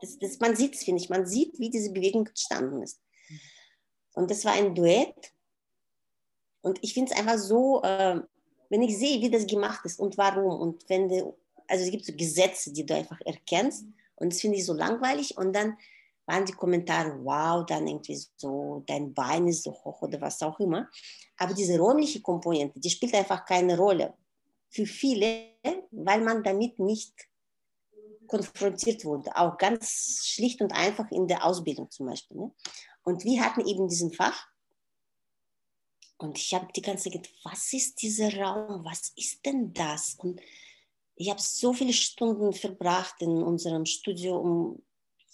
[0.00, 1.08] Das, das, man sieht es, finde ich.
[1.08, 3.00] Man sieht, wie diese Bewegung entstanden ist.
[4.14, 5.32] Und das war ein Duett.
[6.60, 8.20] Und ich finde es einfach so, äh,
[8.68, 12.06] wenn ich sehe, wie das gemacht ist und warum und wenn du, also es gibt
[12.06, 13.84] so Gesetze, die du einfach erkennst
[14.16, 15.76] und das finde ich so langweilig und dann
[16.26, 20.58] waren die Kommentare, wow, dann irgendwie so, dein Bein ist so hoch oder was auch
[20.60, 20.88] immer.
[21.36, 24.14] Aber diese räumliche Komponente, die spielt einfach keine Rolle.
[24.70, 25.48] Für viele,
[25.90, 27.12] weil man damit nicht
[28.26, 32.38] konfrontiert wurde, auch ganz schlicht und einfach in der Ausbildung zum Beispiel.
[32.38, 32.52] Ne?
[33.04, 34.48] Und wir hatten eben diesen Fach.
[36.18, 38.84] Und ich habe die ganze Zeit gedacht, was ist dieser Raum?
[38.84, 40.14] Was ist denn das?
[40.18, 40.40] Und
[41.16, 44.82] ich habe so viele Stunden verbracht in unserem Studio, um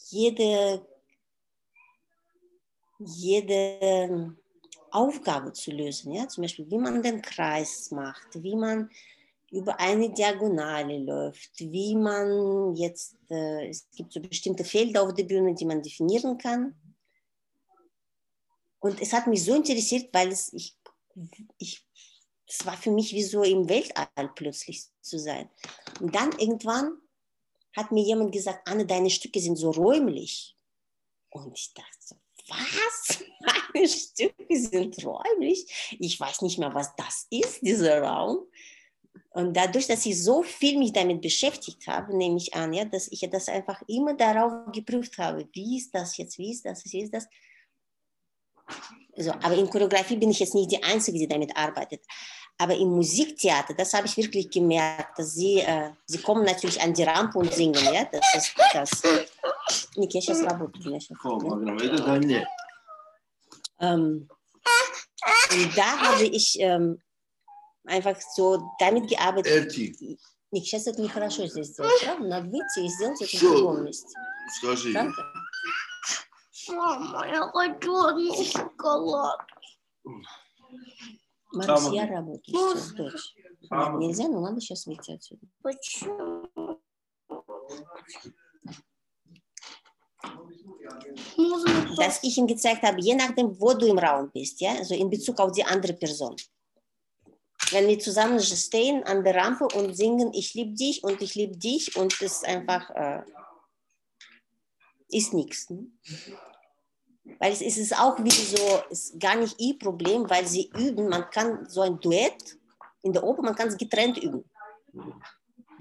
[0.09, 0.87] jede,
[2.98, 4.35] jede
[4.90, 6.12] Aufgabe zu lösen.
[6.14, 6.26] Ja?
[6.28, 8.90] Zum Beispiel, wie man den Kreis macht, wie man
[9.50, 15.24] über eine Diagonale läuft, wie man jetzt, äh, es gibt so bestimmte Felder auf der
[15.24, 16.74] Bühne, die man definieren kann.
[18.81, 20.77] Und es hat mich so interessiert, weil es, ich,
[21.59, 21.85] ich,
[22.47, 25.51] es war für mich wie so im Weltall plötzlich zu sein.
[26.01, 26.93] Und dann irgendwann
[27.77, 30.57] hat mir jemand gesagt, Anne, deine Stücke sind so räumlich.
[31.31, 32.17] Und ich dachte so,
[32.49, 33.25] was?
[33.75, 35.97] Meine Stücke sind räumlich?
[35.99, 38.47] Ich weiß nicht mehr, was das ist, dieser Raum.
[39.31, 43.09] Und dadurch, dass ich so viel mich damit beschäftigt habe, nehme ich an, ja, dass
[43.09, 47.03] ich das einfach immer darauf geprüft habe, wie ist das jetzt, wie ist das, wie
[47.03, 47.29] ist das.
[49.15, 52.02] Also, aber in Choreografie bin ich jetzt nicht die Einzige, die damit arbeitet.
[52.58, 56.93] Aber im Musiktheater, das habe ich wirklich gemerkt, dass sie, äh, sie kommen natürlich an
[56.93, 59.04] die Rampe und singen, ja, das ist das.
[59.96, 60.93] Ник, я сейчас работаю.
[60.93, 62.48] Я сейчас, ne?
[63.80, 64.30] ähm,
[65.52, 67.02] und da habe ich ähm,
[67.86, 69.76] einfach so damit gearbeitet.
[70.52, 72.28] Ник, сейчас это нехорошо здесь сделать, правда?
[72.28, 74.08] Надо выйти и сделать это в другом месте.
[74.58, 74.93] Скажи.
[74.93, 75.12] Правда?
[76.69, 79.39] Мама, я хочу одну шоколад.
[81.54, 81.96] Марус, Мама.
[81.96, 83.36] я работаю сейчас, дочь.
[83.62, 85.46] Нет, нельзя, но надо сейчас выйти отсюда.
[85.62, 86.50] Почему?
[91.38, 94.96] Можно Dass ich ihm gezeigt habe, je nachdem, wo du im Raum bist, ja, also
[94.96, 96.36] in Bezug auf die andere Person.
[97.72, 101.58] Wenn wir zusammen stehen an der Rampe und singen, ich liebe dich und ich liebe
[101.58, 103.24] dich und das ist einfach, äh,
[105.10, 105.69] ist nichts.
[105.69, 105.88] Ne?
[107.38, 111.29] Weil es ist auch wie so, ist gar nicht ihr Problem, weil sie üben, man
[111.31, 112.59] kann so ein Duett
[113.03, 114.45] in der Oper, man kann es getrennt üben.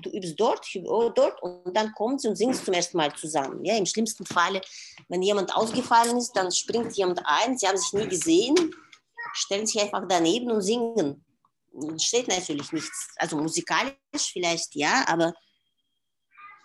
[0.02, 0.68] Du übst dort,
[1.16, 3.66] dort und dann kommt sie und singt zum ersten Mal zusammen.
[3.66, 4.62] Ja, Im schlimmsten Falle,
[5.08, 8.76] wenn jemand ausgefallen ist, dann springt jemand ein, sie haben sich nie gesehen,
[9.34, 11.24] stellen sich einfach daneben und singen.
[11.72, 13.94] Und steht natürlich nichts, also musikalisch
[14.32, 15.34] vielleicht ja, aber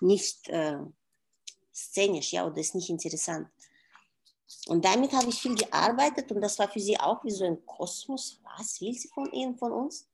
[0.00, 0.78] nicht äh,
[1.72, 3.48] szenisch, ja, oder ist nicht interessant.
[4.68, 7.64] Und damit habe ich viel gearbeitet und das war für sie auch wie so ein
[7.66, 8.40] Kosmos.
[8.56, 10.08] Was will sie von ihnen, von uns?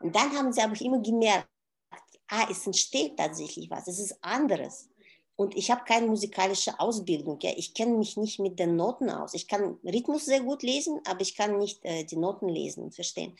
[0.00, 1.48] Und dann haben sie aber immer gemerkt,
[2.28, 4.88] ah, es entsteht tatsächlich was, es ist anderes.
[5.36, 7.38] Und ich habe keine musikalische Ausbildung.
[7.40, 7.52] Ja?
[7.56, 9.32] Ich kenne mich nicht mit den Noten aus.
[9.32, 12.94] Ich kann Rhythmus sehr gut lesen, aber ich kann nicht äh, die Noten lesen und
[12.94, 13.34] verstehen.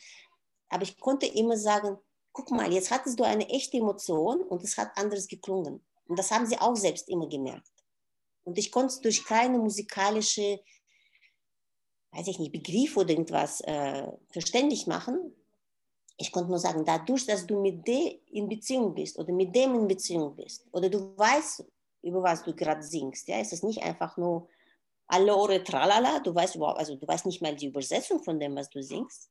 [0.69, 1.97] Aber ich konnte immer sagen,
[2.31, 5.85] guck mal, jetzt hattest du eine echte Emotion und es hat anders geklungen.
[6.07, 7.70] Und das haben sie auch selbst immer gemerkt.
[8.43, 10.61] Und ich konnte es durch keine musikalische,
[12.11, 15.35] weiß ich nicht, Begriff oder irgendwas äh, verständlich machen.
[16.17, 19.75] Ich konnte nur sagen, dadurch, dass du mit dem in Beziehung bist oder mit dem
[19.75, 21.63] in Beziehung bist oder du weißt,
[22.03, 24.47] über was du gerade singst, ja, ist es nicht einfach nur
[25.07, 28.69] Allore, tralala, du weißt überhaupt, also du weißt nicht mal die Übersetzung von dem, was
[28.69, 29.29] du singst,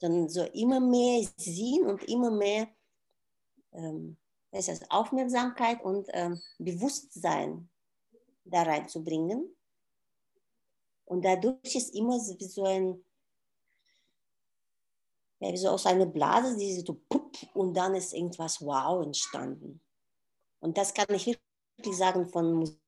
[0.00, 2.68] sondern so immer mehr Sinn und immer mehr
[3.72, 4.16] ähm,
[4.50, 7.68] das Aufmerksamkeit und ähm, Bewusstsein
[8.44, 9.54] da reinzubringen.
[11.06, 13.04] Und dadurch ist immer so ein,
[15.40, 19.80] ja, wie so aus einer Blase, die so pup, und dann ist irgendwas wow entstanden.
[20.60, 22.78] Und das kann ich wirklich sagen von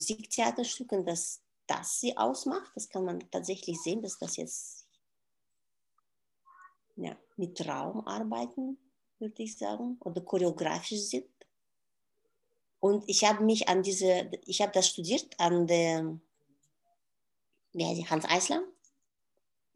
[0.00, 2.70] Musiktheaterstücken, dass das sie ausmacht.
[2.74, 4.86] Das kann man tatsächlich sehen, dass das jetzt
[6.96, 8.78] ja, mit Raum arbeiten,
[9.18, 11.28] würde ich sagen, oder choreografisch sind.
[12.82, 16.18] Und ich habe mich an diese, ich habe das studiert an der,
[17.72, 18.64] wie heißt die, Hans Eisler.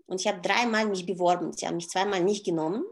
[0.06, 1.52] Und ich habe dreimal mich beworben.
[1.52, 2.84] Sie haben mich zweimal nicht genommen.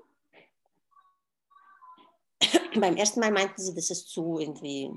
[2.80, 4.92] Beim ersten Mal meinten sie, das ist zu irgendwie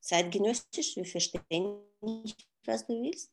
[0.00, 3.30] zeitgenössisch, wir verstehen nicht, was du willst.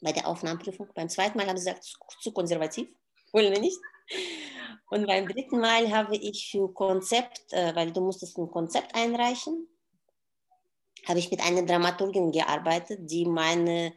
[0.00, 0.88] Bei der Aufnahmeprüfung.
[0.96, 1.84] Beim zweiten Mal haben sie gesagt,
[2.18, 2.88] zu, konservativ,
[3.32, 3.78] wollen wir nicht.
[4.90, 9.68] Und beim dritten Mal habe ich für Konzept, äh, weil du musstest ein Konzept einreichen,
[11.06, 13.92] habe ich mit einer Dramaturgin gearbeitet, die meine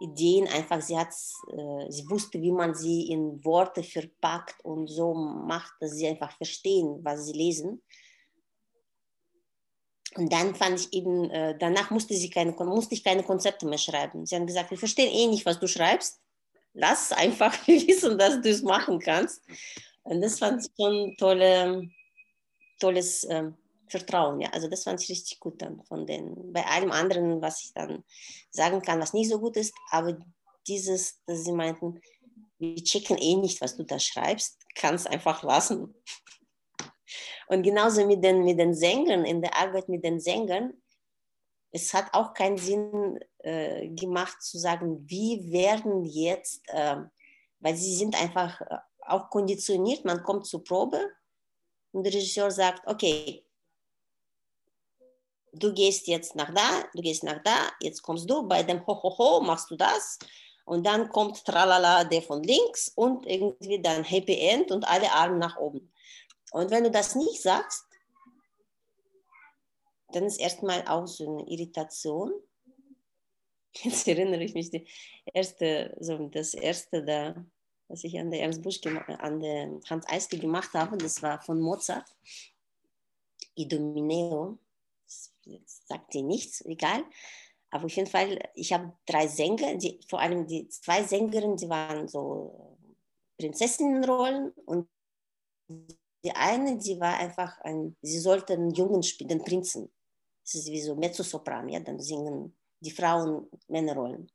[0.00, 5.14] Ideen einfach, sie, hat, äh, sie wusste, wie man sie in Worte verpackt und so
[5.14, 7.82] macht, dass sie einfach verstehen, was sie lesen.
[10.16, 13.78] Und dann fand ich eben, äh, danach musste, sie keine, musste ich keine Konzepte mehr
[13.78, 14.26] schreiben.
[14.26, 16.20] Sie haben gesagt, wir verstehen eh nicht, was du schreibst.
[16.74, 19.42] Lass einfach, wissen, dass du es machen kannst.
[20.02, 21.88] Und das fand ich schon tolle,
[22.80, 23.50] tolles äh,
[23.88, 24.40] Vertrauen.
[24.40, 24.50] Ja.
[24.50, 28.02] Also das fand ich richtig gut dann von den, bei allem anderen, was ich dann
[28.50, 29.74] sagen kann, was nicht so gut ist.
[29.90, 30.18] Aber
[30.66, 32.00] dieses, dass sie meinten,
[32.58, 35.94] wir checken eh nicht, was du da schreibst, kannst einfach lassen.
[37.48, 40.81] Und genauso mit den, mit den Sängern, in der Arbeit mit den Sängern,
[41.72, 46.96] es hat auch keinen Sinn äh, gemacht zu sagen, wie werden jetzt, äh,
[47.60, 51.10] weil sie sind einfach äh, auch konditioniert, man kommt zur Probe
[51.92, 53.44] und der Regisseur sagt, okay,
[55.52, 59.40] du gehst jetzt nach da, du gehst nach da, jetzt kommst du, bei dem Ho-Ho-Ho
[59.40, 60.18] machst du das
[60.66, 65.38] und dann kommt Tralala der von links und irgendwie dann Happy End und alle Arme
[65.38, 65.90] nach oben.
[66.52, 67.86] Und wenn du das nicht sagst,
[70.14, 72.32] dann ist erstmal auch so eine Irritation.
[73.74, 74.86] Jetzt erinnere ich mich, die
[75.32, 77.44] erste, so das erste, da,
[77.88, 81.60] was ich an der Ernst Busch, an der Hans Eisel gemacht habe, das war von
[81.60, 82.08] Mozart,
[83.54, 84.58] Idomineo.
[85.44, 87.04] Das sagt dir nichts, egal.
[87.70, 91.68] Aber auf jeden Fall, ich habe drei Sänger, die, vor allem die zwei Sängerinnen, die
[91.68, 92.78] waren so
[93.38, 94.88] Prinzessinnenrollen und
[96.24, 99.90] die eine, die war einfach ein, sie sollte einen Jungen spielen, den Prinzen.
[100.44, 104.30] Das ist wie so Mezzosopran, ja, dann singen die Frauen Männerrollen.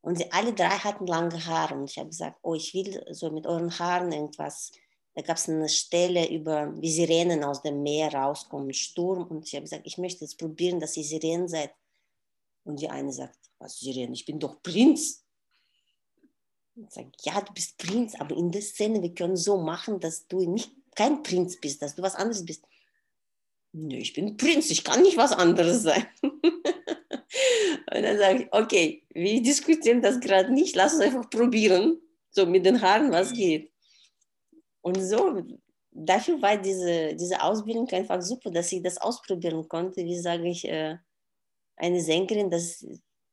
[0.00, 3.30] Und sie alle drei hatten lange Haare und ich habe gesagt, oh, ich will so
[3.30, 4.70] mit euren Haaren irgendwas.
[5.14, 9.26] Da gab es eine Stelle über, wie Sirenen aus dem Meer rauskommen, Sturm.
[9.28, 11.72] Und ich habe gesagt, ich möchte jetzt probieren, dass ihr Sirenen seid.
[12.64, 15.24] Und die eine sagt, was Sirenen, ich bin doch Prinz.
[16.74, 20.26] Ich sage, ja, du bist Prinz, aber in der Szene, wir können so machen, dass
[20.26, 22.64] du nicht kein Prinz bist, dass du was anderes bist.
[23.76, 26.06] Nö, ich bin Prinz, ich kann nicht was anderes sein.
[26.22, 26.32] und
[27.90, 32.00] dann sage ich, okay, wir diskutieren das gerade nicht, lass uns einfach probieren,
[32.30, 33.72] so mit den Haaren, was geht.
[34.80, 35.42] Und so,
[35.90, 40.04] dafür war diese, diese Ausbildung einfach super, dass ich das ausprobieren konnte.
[40.04, 40.96] Wie sage ich, äh,
[41.74, 42.86] eine Sängerin, dass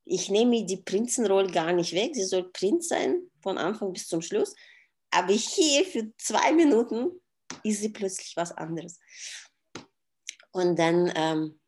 [0.05, 4.23] ich nehme die Prinzenrolle gar nicht weg, sie soll Prinz sein, von Anfang bis zum
[4.23, 4.55] Schluss.
[5.11, 7.11] Aber hier für zwei Minuten
[7.63, 8.97] ist sie plötzlich was anderes.
[10.51, 11.59] Und dann, ähm,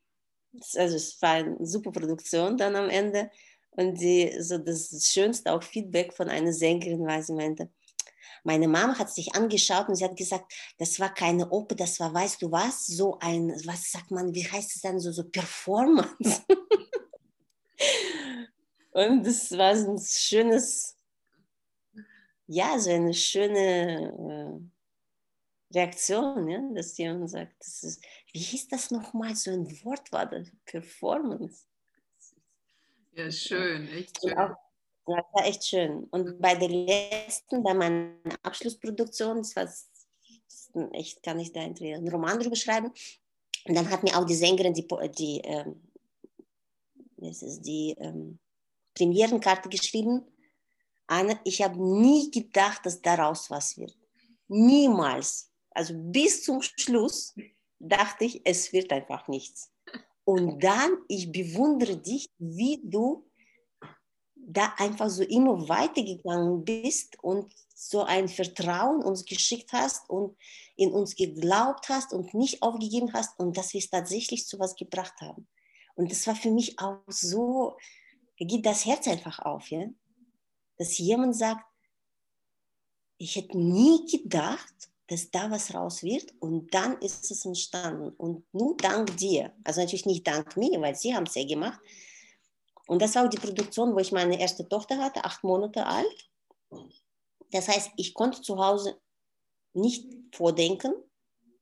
[0.76, 3.32] also es war eine super Produktion dann am Ende.
[3.72, 7.70] Und die, so das schönste auch Feedback von einer Sängerin war, sie meinte,
[8.44, 12.14] meine Mama hat sich angeschaut und sie hat gesagt, das war keine Oper, das war,
[12.14, 16.44] weißt du was, so ein, was sagt man, wie heißt es dann, so, so Performance.
[18.92, 20.98] und das war so ein schönes,
[22.48, 24.62] ja, so eine schöne
[25.72, 28.04] äh, Reaktion, ja, dass jemand sagt, das ist,
[28.34, 31.66] wie hieß das nochmal, so ein Wort war das, Performance.
[33.14, 34.38] Ja, schön, echt schön.
[34.38, 34.56] Auch,
[35.08, 36.06] ja, das war echt schön.
[36.06, 39.70] Und bei der letzten, bei meiner Abschlussproduktion, das war
[40.94, 42.92] echt, kann ich da einen Roman drüber schreiben.
[43.66, 45.82] Und dann hat mir auch die Sängerin die, die, ähm,
[47.22, 48.40] ist die ähm,
[48.96, 50.26] Premierenkarte geschrieben.
[51.08, 53.96] Anna, ich habe nie gedacht, dass daraus was wird.
[54.48, 57.34] Niemals also bis zum Schluss
[57.84, 59.72] dachte ich, es wird einfach nichts.
[60.26, 63.30] Und dann, ich bewundere dich, wie du
[64.36, 70.38] da einfach so immer weitergegangen bist und so ein Vertrauen uns geschickt hast und
[70.76, 74.76] in uns geglaubt hast und nicht aufgegeben hast und dass wir es tatsächlich zu was
[74.76, 75.48] gebracht haben.
[75.96, 77.78] Und das war für mich auch so,
[78.40, 79.86] da geht das Herz einfach auf, ja?
[80.78, 81.66] dass jemand sagt,
[83.18, 88.10] ich hätte nie gedacht dass da was raus wird und dann ist es entstanden.
[88.18, 91.80] Und nur dank dir, also natürlich nicht dank mir, weil sie haben es ja gemacht.
[92.88, 96.30] Und das war auch die Produktion, wo ich meine erste Tochter hatte, acht Monate alt.
[97.52, 99.00] Das heißt, ich konnte zu Hause
[99.74, 100.96] nicht vordenken.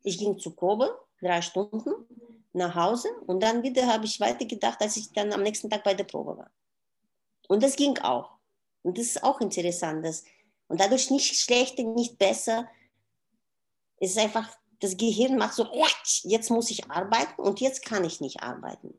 [0.03, 1.91] Ich ging zur Probe, drei Stunden
[2.53, 5.93] nach Hause und dann wieder habe ich weitergedacht, als ich dann am nächsten Tag bei
[5.93, 6.51] der Probe war.
[7.49, 8.31] Und das ging auch.
[8.81, 10.05] Und das ist auch interessant.
[10.05, 10.23] Dass,
[10.69, 12.69] und dadurch nicht schlechter, nicht besser,
[14.01, 14.49] es ist einfach,
[14.81, 15.65] das Gehirn macht so,
[16.23, 18.93] jetzt muss ich arbeiten und jetzt kann ich nicht arbeiten.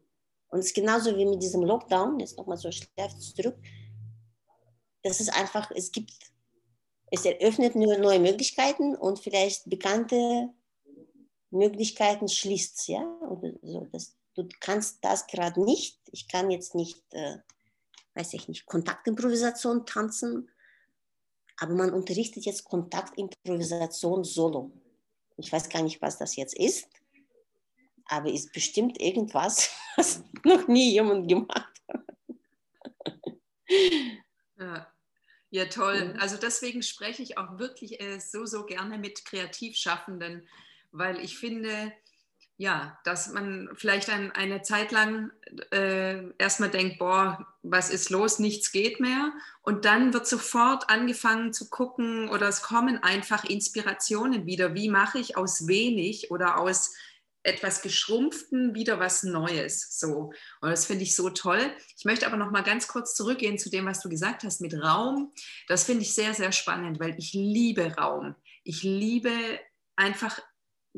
[0.48, 3.56] Und es ist genauso wie mit diesem Lockdown, jetzt nochmal so schlecht zurück.
[5.02, 6.12] Das ist einfach, es gibt,
[7.10, 10.48] es eröffnet nur neue Möglichkeiten und vielleicht bekannte
[11.50, 13.04] Möglichkeiten schließt, ja,
[13.62, 13.86] so.
[14.34, 16.00] Du kannst das gerade nicht.
[16.10, 17.36] Ich kann jetzt nicht äh,
[18.14, 20.50] weiß ich nicht, Kontaktimprovisation tanzen,
[21.56, 24.72] aber man unterrichtet jetzt Kontaktimprovisation solo.
[25.42, 26.88] Ich weiß gar nicht, was das jetzt ist,
[28.06, 32.06] aber ist bestimmt irgendwas, was noch nie jemand gemacht hat.
[34.58, 34.92] Ja.
[35.50, 36.14] ja, toll.
[36.20, 40.46] Also deswegen spreche ich auch wirklich äh, so, so gerne mit Kreativschaffenden,
[40.92, 41.92] weil ich finde,
[42.62, 45.32] ja, dass man vielleicht ein, eine Zeit lang
[45.72, 49.32] äh, erstmal denkt, boah, was ist los, nichts geht mehr.
[49.62, 54.74] Und dann wird sofort angefangen zu gucken oder es kommen einfach Inspirationen wieder.
[54.74, 56.94] Wie mache ich aus wenig oder aus
[57.42, 59.98] etwas Geschrumpften wieder was Neues.
[59.98, 60.32] So.
[60.60, 61.74] Und das finde ich so toll.
[61.98, 64.80] Ich möchte aber noch mal ganz kurz zurückgehen zu dem, was du gesagt hast mit
[64.80, 65.32] Raum.
[65.66, 68.36] Das finde ich sehr, sehr spannend, weil ich liebe Raum.
[68.62, 69.32] Ich liebe
[69.96, 70.38] einfach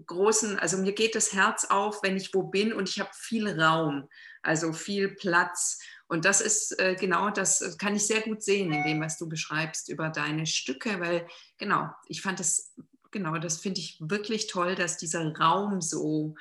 [0.07, 3.61] großen, also mir geht das Herz auf, wenn ich wo bin und ich habe viel
[3.61, 4.09] Raum,
[4.43, 5.79] also viel Platz.
[6.09, 9.29] Und das ist äh, genau, das kann ich sehr gut sehen in dem, was du
[9.29, 11.27] beschreibst über deine Stücke, weil
[11.59, 12.73] genau, ich fand das,
[13.11, 16.35] genau, das finde ich wirklich toll, dass dieser Raum so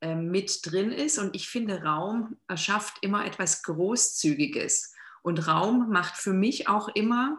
[0.00, 1.18] äh, mit drin ist.
[1.18, 4.92] Und ich finde, Raum erschafft immer etwas Großzügiges.
[5.22, 7.38] Und Raum macht für mich auch immer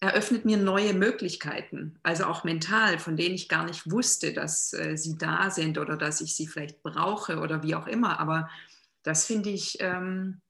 [0.00, 4.96] eröffnet mir neue Möglichkeiten, also auch mental, von denen ich gar nicht wusste, dass äh,
[4.96, 8.18] sie da sind oder dass ich sie vielleicht brauche oder wie auch immer.
[8.18, 8.48] Aber
[9.02, 10.40] das finde ich, ähm,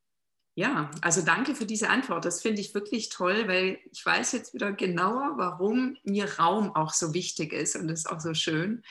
[0.55, 2.25] ja, also danke für diese Antwort.
[2.25, 6.93] Das finde ich wirklich toll, weil ich weiß jetzt wieder genauer, warum mir Raum auch
[6.93, 8.83] so wichtig ist und das ist auch so schön.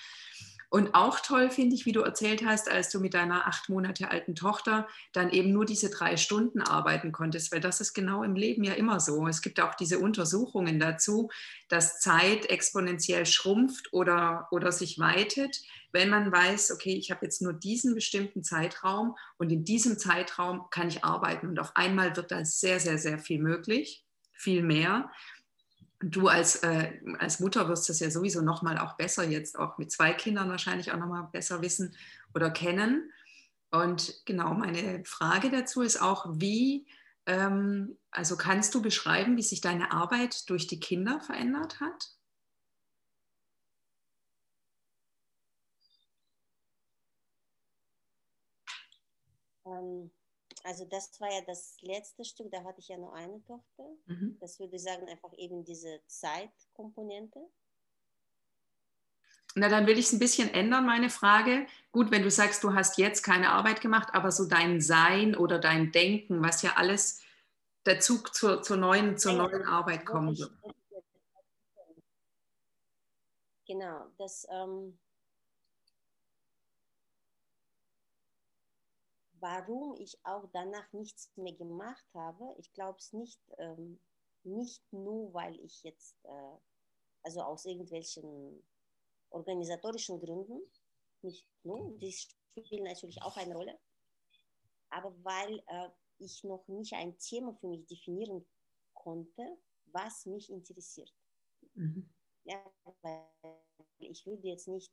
[0.70, 4.12] Und auch toll finde ich, wie du erzählt hast, als du mit deiner acht Monate
[4.12, 8.36] alten Tochter dann eben nur diese drei Stunden arbeiten konntest, weil das ist genau im
[8.36, 9.28] Leben ja immer so.
[9.28, 11.32] Es gibt auch diese Untersuchungen dazu,
[11.70, 15.60] dass Zeit exponentiell schrumpft oder, oder sich weitet,
[15.92, 20.70] wenn man weiß, okay, ich habe jetzt nur diesen bestimmten Zeitraum und in diesem Zeitraum
[20.70, 25.10] kann ich arbeiten und auf einmal wird da sehr, sehr, sehr viel möglich, viel mehr
[26.00, 29.92] du als, äh, als Mutter wirst das ja sowieso nochmal auch besser jetzt, auch mit
[29.92, 31.96] zwei Kindern wahrscheinlich auch nochmal besser wissen
[32.34, 33.12] oder kennen.
[33.72, 36.88] Und genau, meine Frage dazu ist auch, wie,
[37.26, 42.10] ähm, also kannst du beschreiben, wie sich deine Arbeit durch die Kinder verändert hat?
[49.66, 50.12] Ähm,
[50.64, 53.84] also das war ja das letzte Stück, da hatte ich ja nur eine Tochter.
[54.06, 54.38] Mhm.
[54.40, 57.40] Das würde ich sagen, einfach eben diese Zeitkomponente.
[59.56, 61.66] Na, dann will ich es ein bisschen ändern, meine Frage.
[61.92, 65.58] Gut, wenn du sagst, du hast jetzt keine Arbeit gemacht, aber so dein Sein oder
[65.60, 67.22] dein Denken, was ja alles
[67.84, 70.52] dazu zur, zur, neuen, zur neuen Arbeit kommen wird.
[73.66, 74.98] Genau, das, ähm,
[79.40, 84.00] warum ich auch danach nichts mehr gemacht habe, ich glaube es nicht, ähm,
[84.44, 86.58] nicht nur, weil ich jetzt, äh,
[87.24, 88.64] also aus irgendwelchen
[89.32, 90.60] organisatorischen Gründen,
[91.22, 93.80] nicht nur, die spielen natürlich auch eine Rolle,
[94.90, 98.46] aber weil äh, ich noch nicht ein Thema für mich definieren
[98.94, 101.14] konnte, was mich interessiert.
[101.74, 102.10] Mhm.
[102.44, 102.64] Ja,
[103.02, 103.30] weil
[104.00, 104.92] ich würde jetzt nicht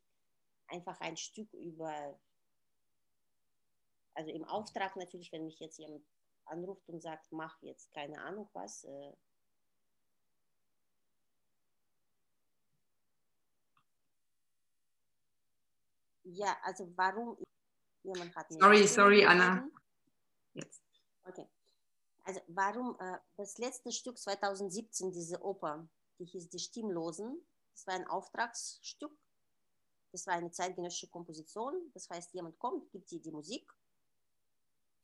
[0.69, 2.19] einfach ein Stück über
[4.17, 6.05] also im Auftrag natürlich, wenn mich jetzt jemand
[6.47, 8.85] anruft und sagt, mach jetzt keine Ahnung was.
[8.85, 9.13] Äh,
[16.25, 17.37] ja, also warum
[18.03, 19.69] jemand hat Sorry, sorry, Anna.
[20.55, 20.83] Jetzt.
[21.25, 21.47] Okay.
[22.25, 25.89] Also warum äh, das letzte Stück 2017, diese Oper,
[26.19, 29.13] die hieß Die Stimmlosen, das war ein Auftragsstück.
[30.13, 31.91] Das war eine zeitgenössische Komposition.
[31.93, 33.71] Das heißt, jemand kommt, gibt dir die Musik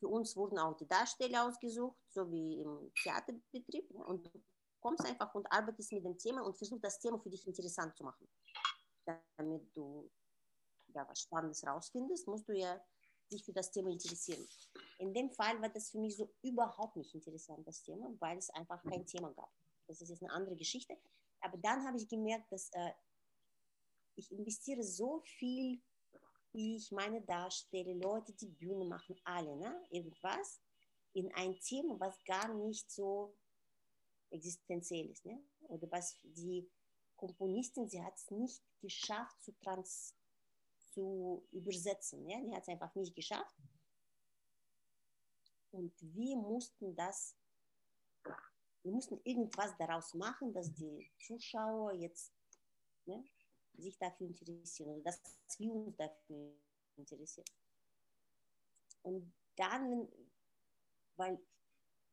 [0.02, 3.88] für uns wurden auch die Darsteller ausgesucht, so wie im Theaterbetrieb.
[3.92, 4.42] Und du
[4.80, 8.02] kommst einfach und arbeitest mit dem Thema und versuchst das Thema für dich interessant zu
[8.02, 8.26] machen.
[9.36, 10.10] Damit du
[10.92, 12.84] ja, was Spannendes rausfindest, musst du ja
[13.30, 14.44] dich für das Thema interessieren.
[14.98, 18.50] In dem Fall war das für mich so überhaupt nicht interessant, das Thema, weil es
[18.50, 19.52] einfach kein Thema gab.
[19.86, 20.98] Das ist jetzt eine andere Geschichte.
[21.40, 22.92] Aber dann habe ich gemerkt, dass äh,
[24.16, 25.80] ich investiere so viel
[26.52, 29.82] ich meine darstelle, Leute, die Bühne machen, alle, ne?
[29.90, 30.60] irgendwas,
[31.14, 33.36] in ein Thema, was gar nicht so
[34.30, 35.24] existenziell ist.
[35.24, 35.42] Ne?
[35.68, 36.70] Oder was die
[37.16, 40.14] Komponistin, sie hat es nicht geschafft zu, trans,
[40.92, 42.24] zu übersetzen.
[42.24, 42.42] Ne?
[42.46, 43.56] Die hat es einfach nicht geschafft.
[45.70, 47.34] Und wir mussten das,
[48.82, 52.32] wir mussten irgendwas daraus machen, dass die Zuschauer jetzt
[53.06, 53.24] ne,
[53.78, 55.20] sich dafür interessieren oder dass
[55.58, 56.52] wir uns dafür
[56.96, 57.46] interessieren.
[59.02, 60.08] Und dann,
[61.16, 61.38] weil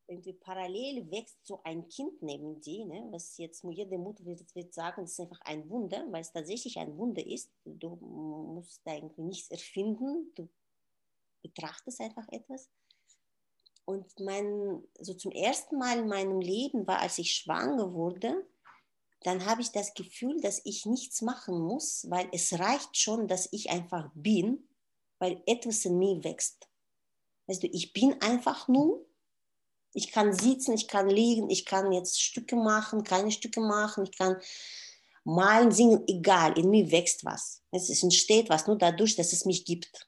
[0.08, 3.08] irgendwie parallel wächst so ein Kind neben dir, ne?
[3.12, 6.78] was jetzt jede Mutter wird, wird sagen, das ist einfach ein Wunder, weil es tatsächlich
[6.78, 7.52] ein Wunder ist.
[7.64, 10.50] Du musst da irgendwie nichts erfinden, du
[11.44, 12.70] betrachtest einfach etwas.
[13.86, 18.46] Und mein, so zum ersten Mal in meinem Leben war, als ich schwanger wurde,
[19.22, 23.50] dann habe ich das Gefühl, dass ich nichts machen muss, weil es reicht schon, dass
[23.52, 24.68] ich einfach bin,
[25.18, 26.68] weil etwas in mir wächst.
[27.48, 29.06] Weißt du, ich bin einfach nur,
[29.94, 34.18] ich kann sitzen, ich kann liegen, ich kann jetzt Stücke machen, keine Stücke machen, ich
[34.18, 34.38] kann
[35.24, 37.62] malen, singen, egal, in mir wächst was.
[37.72, 40.08] Es entsteht was, nur dadurch, dass es mich gibt.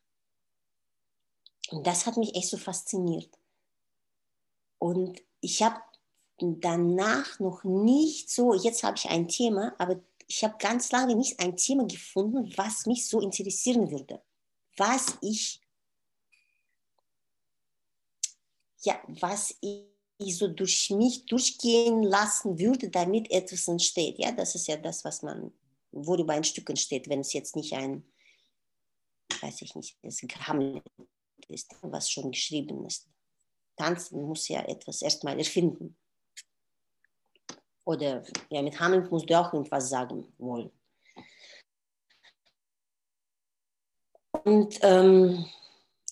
[1.70, 3.38] Und das hat mich echt so fasziniert.
[4.78, 5.82] Und ich habe
[6.41, 11.39] danach noch nicht so, jetzt habe ich ein Thema, aber ich habe ganz lange nicht
[11.39, 14.21] ein Thema gefunden, was mich so interessieren würde.
[14.77, 15.61] Was ich,
[18.83, 24.19] ja, was ich so durch mich durchgehen lassen würde, damit etwas entsteht.
[24.19, 25.51] Ja, das ist ja das, was man,
[25.91, 28.03] worüber ein Stück entsteht, wenn es jetzt nicht ein,
[29.41, 30.83] weiß ich nicht, das Hamlet
[31.49, 33.07] ist, was schon geschrieben ist.
[33.75, 35.97] Tanzen muss ja etwas erstmal erfinden.
[37.86, 40.71] Oder ja, mit Hamlet musst du auch irgendwas sagen wollen.
[44.43, 45.45] Und ähm,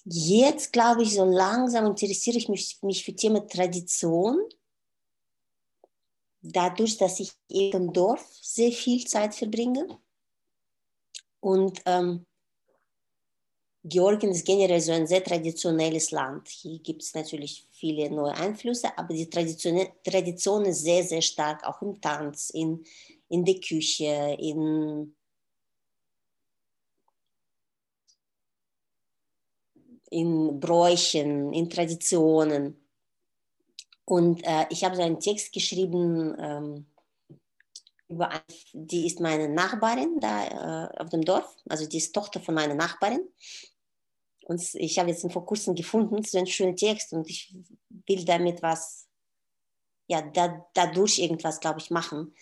[0.06, 4.40] jetzt glaube ich, so langsam interessiere ich mich, mich für Thema Tradition.
[6.42, 10.00] Dadurch, dass ich im Dorf sehr viel Zeit verbringe.
[11.42, 12.26] Und ähm,
[13.84, 16.50] Georgien ist generell so ein sehr traditionelles Land.
[16.50, 21.66] Hier gibt es natürlich viele neue Einflüsse, aber die Tradition, Tradition ist sehr, sehr stark,
[21.66, 22.84] auch im Tanz, in,
[23.30, 25.16] in der Küche, in,
[30.10, 32.76] in Bräuchen, in Traditionen.
[34.04, 36.86] Und äh, ich habe so einen Text geschrieben, ähm,
[38.74, 42.74] die ist meine Nachbarin da äh, auf dem Dorf, also die ist Tochter von meiner
[42.74, 43.22] Nachbarin.
[44.46, 47.54] Und ich habe jetzt vor kurzem gefunden, so einen schönen Text und ich
[48.08, 49.08] will damit was,
[50.08, 52.34] ja, da, dadurch irgendwas, glaube ich, machen.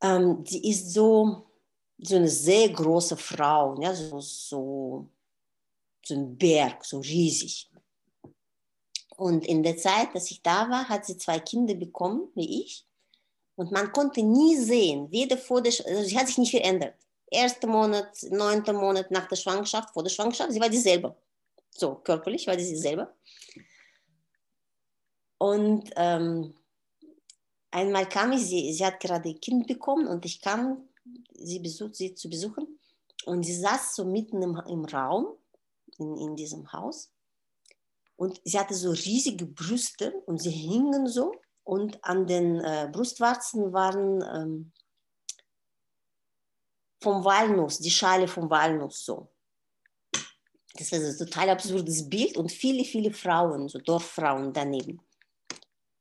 [0.00, 1.50] Ähm, die ist so,
[1.98, 5.10] so eine sehr große Frau, ja, so, so,
[6.02, 7.70] so ein Berg, so riesig.
[9.16, 12.86] Und in der Zeit, dass ich da war, hat sie zwei Kinder bekommen, wie ich.
[13.56, 16.94] Und man konnte nie sehen, weder vor der, also sie hat sich nicht verändert
[17.34, 21.16] erster Monat, neunter Monat nach der Schwangerschaft, vor der Schwangerschaft, sie war dieselbe.
[21.70, 23.12] So, körperlich war sie dieselbe.
[25.38, 26.54] Und ähm,
[27.70, 30.88] einmal kam ich, sie, sie hat gerade ein Kind bekommen und ich kam,
[31.34, 32.78] sie, besucht, sie zu besuchen
[33.26, 35.36] und sie saß so mitten im, im Raum,
[35.98, 37.10] in, in diesem Haus
[38.16, 41.32] und sie hatte so riesige Brüste und sie hingen so
[41.64, 44.72] und an den äh, Brustwarzen waren ähm,
[47.02, 49.28] vom Walnuss, die Schale vom Walnuss so.
[50.76, 55.00] Das ist ein total absurdes Bild und viele, viele Frauen, so Dorffrauen daneben.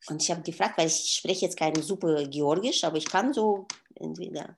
[0.09, 3.67] Und ich habe gefragt, weil ich spreche jetzt kein super Georgisch, aber ich kann so
[3.95, 4.55] entweder,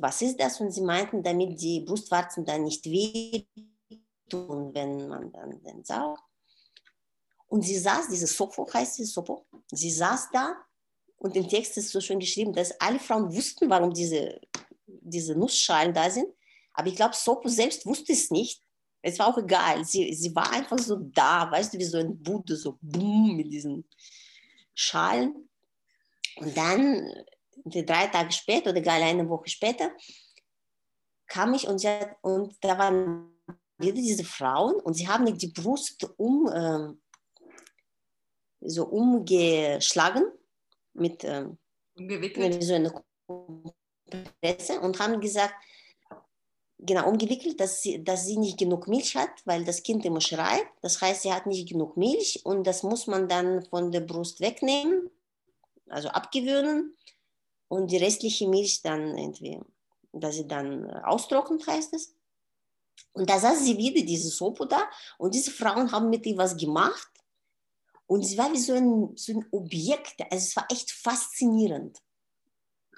[0.00, 0.60] was ist das?
[0.60, 6.22] Und sie meinten, damit die Brustwarzen dann nicht wehtun, wenn man dann den saugt.
[7.48, 10.56] Und sie saß, diese Sopo heißt sie, Sopo, sie saß da
[11.16, 14.40] und im Text ist so schön geschrieben, dass alle Frauen wussten, warum diese
[14.86, 16.28] diese Nussschalen da sind.
[16.72, 18.62] Aber ich glaube, Soko selbst wusste es nicht.
[19.02, 19.84] Es war auch egal.
[19.84, 23.52] Sie, sie war einfach so da, weißt du, wie so ein Bude, so boom mit
[23.52, 23.84] diesen
[24.74, 25.48] Schalen.
[26.36, 27.12] Und dann,
[27.64, 29.92] drei Tage später oder gar eine Woche später,
[31.26, 33.30] kam ich und, sie hat, und da waren
[33.78, 36.94] wieder diese Frauen und sie haben die Brust um, äh,
[38.64, 40.24] so umgeschlagen
[40.94, 41.46] mit, äh,
[41.96, 43.04] mit so einer
[44.40, 45.54] Presse und haben gesagt,
[46.78, 50.66] genau umgewickelt, dass sie, dass sie nicht genug Milch hat, weil das Kind immer schreit.
[50.82, 54.40] Das heißt, sie hat nicht genug Milch und das muss man dann von der Brust
[54.40, 55.10] wegnehmen,
[55.88, 56.96] also abgewöhnen
[57.68, 59.60] und die restliche Milch dann irgendwie,
[60.12, 62.14] dass sie dann austrocknet, heißt es.
[63.12, 64.82] Und da saß sie wieder, diese Sopo da,
[65.18, 67.08] und diese Frauen haben mit ihr was gemacht.
[68.14, 72.00] Und sie war wie so ein, so ein Objekt, also es war echt faszinierend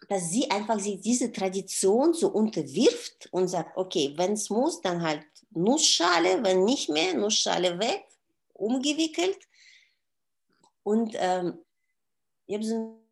[0.08, 5.02] dass sie einfach sich diese Tradition so unterwirft und sagt, okay, wenn es muss, dann
[5.02, 8.04] halt Nussschale, wenn nicht mehr, Nussschale weg,
[8.52, 9.38] umgewickelt.
[10.82, 11.58] Und ähm,
[12.46, 13.02] ich habe so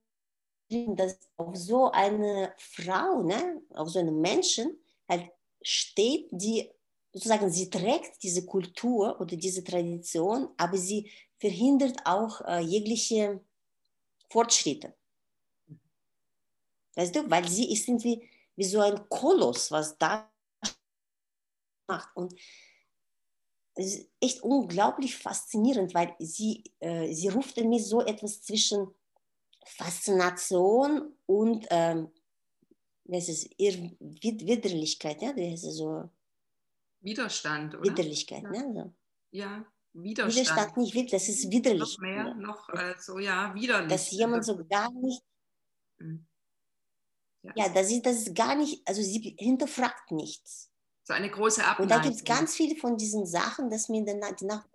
[0.70, 4.78] dass auf so eine Frau, ne, auf so einen Menschen
[5.08, 5.30] halt
[5.62, 6.70] steht, die
[7.12, 11.10] sozusagen, sie trägt diese Kultur oder diese Tradition, aber sie
[11.44, 13.38] verhindert auch äh, jegliche
[14.30, 14.94] Fortschritte.
[16.94, 18.26] Weißt du, weil sie ist irgendwie
[18.56, 20.32] wie so ein Koloss, was da
[21.86, 22.08] macht.
[22.16, 22.34] Und
[23.74, 28.88] es ist echt unglaublich faszinierend, weil sie, äh, sie ruft in mir so etwas zwischen
[29.66, 32.10] Faszination und ähm,
[33.04, 36.08] das ist ihr Widerlichkeit, ja, das ist so
[37.02, 37.82] Widerstand, oder?
[37.82, 38.50] Widerlichkeit, ja.
[38.50, 38.72] ne?
[38.72, 38.92] So.
[39.30, 40.34] Ja, Widerstand.
[40.36, 41.80] Widerstand nicht wirklich, das ist widerlich.
[41.80, 43.88] Noch mehr, noch äh, so, ja, widerlich.
[43.88, 45.22] Dass jemand so gar nicht,
[45.98, 46.26] Mhm.
[47.42, 50.70] Ja, ja, das ist, das ist gar nicht, also sie hinterfragt nichts.
[51.04, 52.02] so eine große Und da Abneigung.
[52.02, 54.68] gibt es ganz viele von diesen Sachen, dass mir dann die Nacht,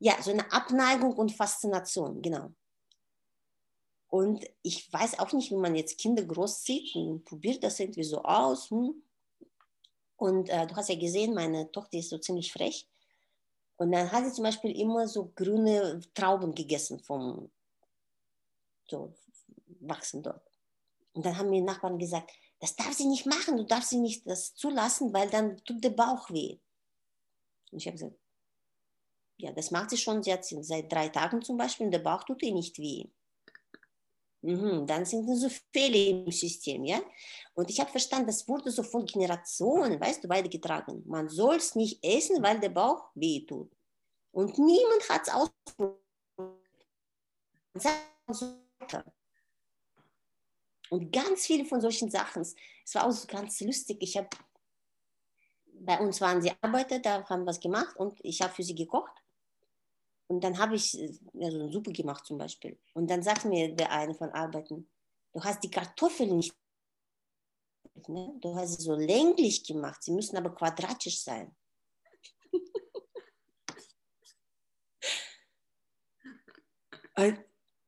[0.00, 2.52] ja, so eine Abneigung und Faszination, genau.
[4.08, 8.22] Und ich weiß auch nicht, wie man jetzt Kinder großzieht und probiert das irgendwie so
[8.22, 8.70] aus.
[8.70, 9.02] Hm.
[10.16, 12.88] Und äh, du hast ja gesehen, meine Tochter ist so ziemlich frech.
[13.78, 17.50] Und dann hat sie zum Beispiel immer so grüne Trauben gegessen vom
[18.88, 19.14] so
[19.80, 20.42] wachsen dort.
[21.12, 24.26] Und dann haben mir Nachbarn gesagt, das darf sie nicht machen, du darfst sie nicht
[24.26, 26.58] das zulassen, weil dann tut der Bauch weh.
[27.70, 28.16] Und ich habe gesagt,
[29.36, 32.42] ja, das macht sie schon jetzt seit drei Tagen zum Beispiel und der Bauch tut
[32.42, 33.06] ihr nicht weh.
[34.40, 37.00] Dann sind so Fehler im System, ja.
[37.54, 41.02] Und ich habe verstanden, das wurde so von Generationen, weißt du, weitergetragen.
[41.06, 43.70] Man soll es nicht essen, weil der Bauch weh tut.
[44.30, 46.04] Und niemand hat es ausprobiert.
[50.90, 52.42] Und ganz viele von solchen Sachen.
[52.42, 52.54] Es
[52.94, 53.98] war auch so ganz lustig.
[54.00, 54.28] Ich habe
[55.80, 59.12] bei uns waren sie Arbeiter, da haben was gemacht und ich habe für sie gekocht.
[60.28, 62.78] Und dann habe ich äh, ja, so eine Suppe gemacht zum Beispiel.
[62.94, 64.88] Und dann sagt mir der eine von Arbeiten,
[65.32, 66.54] du hast die Kartoffeln nicht,
[68.06, 68.34] ne?
[68.40, 71.54] du hast sie so länglich gemacht, sie müssen aber quadratisch sein.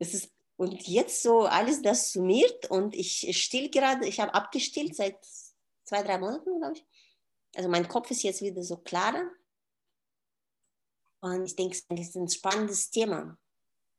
[0.00, 4.94] Es ist und jetzt so alles das summiert und ich still gerade, ich habe abgestillt
[4.94, 5.16] seit
[5.84, 6.84] zwei, drei Monaten, glaube ich.
[7.54, 9.30] Also mein Kopf ist jetzt wieder so klarer.
[11.20, 13.38] Und ich denke, es ist ein spannendes Thema.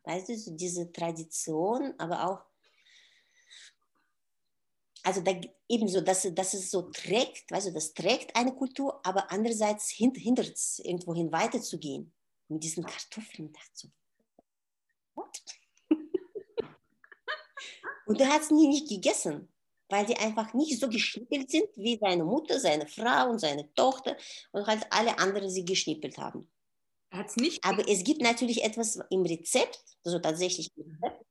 [0.04, 2.42] Weißt du, so diese Tradition, aber auch,
[5.04, 9.32] also da, ebenso, dass, dass es so trägt, weißt du, das trägt eine Kultur, aber
[9.32, 12.12] andererseits hindert es, irgendwohin weiterzugehen.
[12.48, 13.88] Mit diesen Kartoffeln so,
[15.14, 15.42] what?
[18.06, 19.48] Und er hat es nie nicht gegessen,
[19.88, 24.18] weil die einfach nicht so geschnippelt sind, wie seine Mutter, seine Frau und seine Tochter
[24.52, 26.52] und halt alle anderen sie geschnippelt haben.
[27.12, 27.64] Er hat's nicht.
[27.64, 31.26] Aber es gibt natürlich etwas im Rezept, also tatsächlich im Rezept.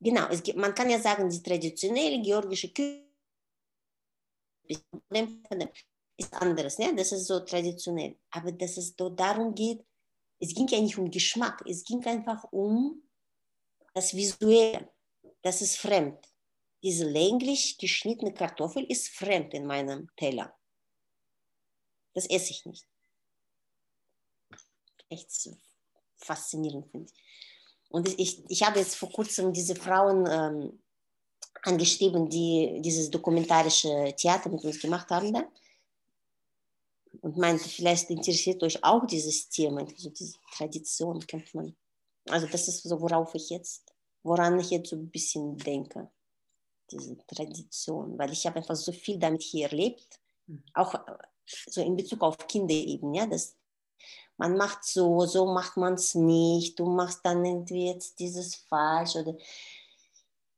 [0.00, 3.04] Genau, es gibt, man kann ja sagen, die traditionelle georgische Küche
[4.68, 6.94] ist anderes, ne?
[6.94, 8.16] das ist so traditionell.
[8.30, 9.84] Aber dass es so darum geht,
[10.40, 13.02] es ging ja nicht um Geschmack, es ging einfach um
[13.94, 14.88] das Visuelle
[15.42, 16.18] das ist fremd.
[16.82, 20.56] Diese länglich geschnittene Kartoffel ist fremd in meinem Teller.
[22.14, 22.87] Das esse ich nicht.
[25.08, 25.50] Echt
[26.16, 27.20] faszinierend finde ich.
[27.90, 30.78] Und ich, ich habe jetzt vor kurzem diese Frauen ähm,
[31.62, 35.32] angeschrieben, die dieses dokumentarische Theater mit uns gemacht haben.
[35.32, 35.44] Da.
[37.22, 41.74] Und meinte, vielleicht interessiert euch auch dieses Thema, also diese Tradition, kennt man.
[42.28, 43.88] Also das ist so, worauf ich jetzt
[44.22, 46.10] woran ich jetzt so ein bisschen denke,
[46.90, 50.62] diese Tradition, weil ich habe einfach so viel damit hier erlebt, mhm.
[50.74, 53.56] auch äh, so in Bezug auf Kinder eben, ja, das,
[54.38, 59.16] man macht so, so macht man es nicht, du machst dann irgendwie jetzt dieses falsch
[59.16, 59.36] oder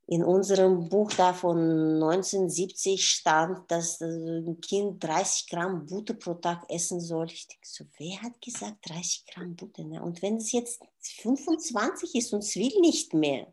[0.06, 1.56] in unserem Buch da von
[2.02, 7.30] 1970 stand, dass ein Kind 30 Gramm Butter pro Tag essen soll.
[7.30, 9.84] Ich denke so, wer hat gesagt 30 Gramm Butter?
[9.84, 10.02] Ne?
[10.02, 13.46] Und wenn es jetzt 25 ist und es will nicht mehr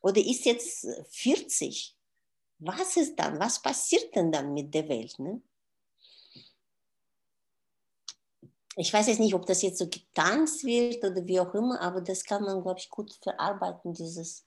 [0.00, 1.94] oder ist jetzt 40,
[2.58, 3.38] was ist dann?
[3.38, 5.18] Was passiert denn dann mit der Welt?
[5.18, 5.42] Ne?
[8.76, 12.00] Ich weiß jetzt nicht, ob das jetzt so getanzt wird oder wie auch immer, aber
[12.00, 14.46] das kann man, glaube ich, gut verarbeiten, dieses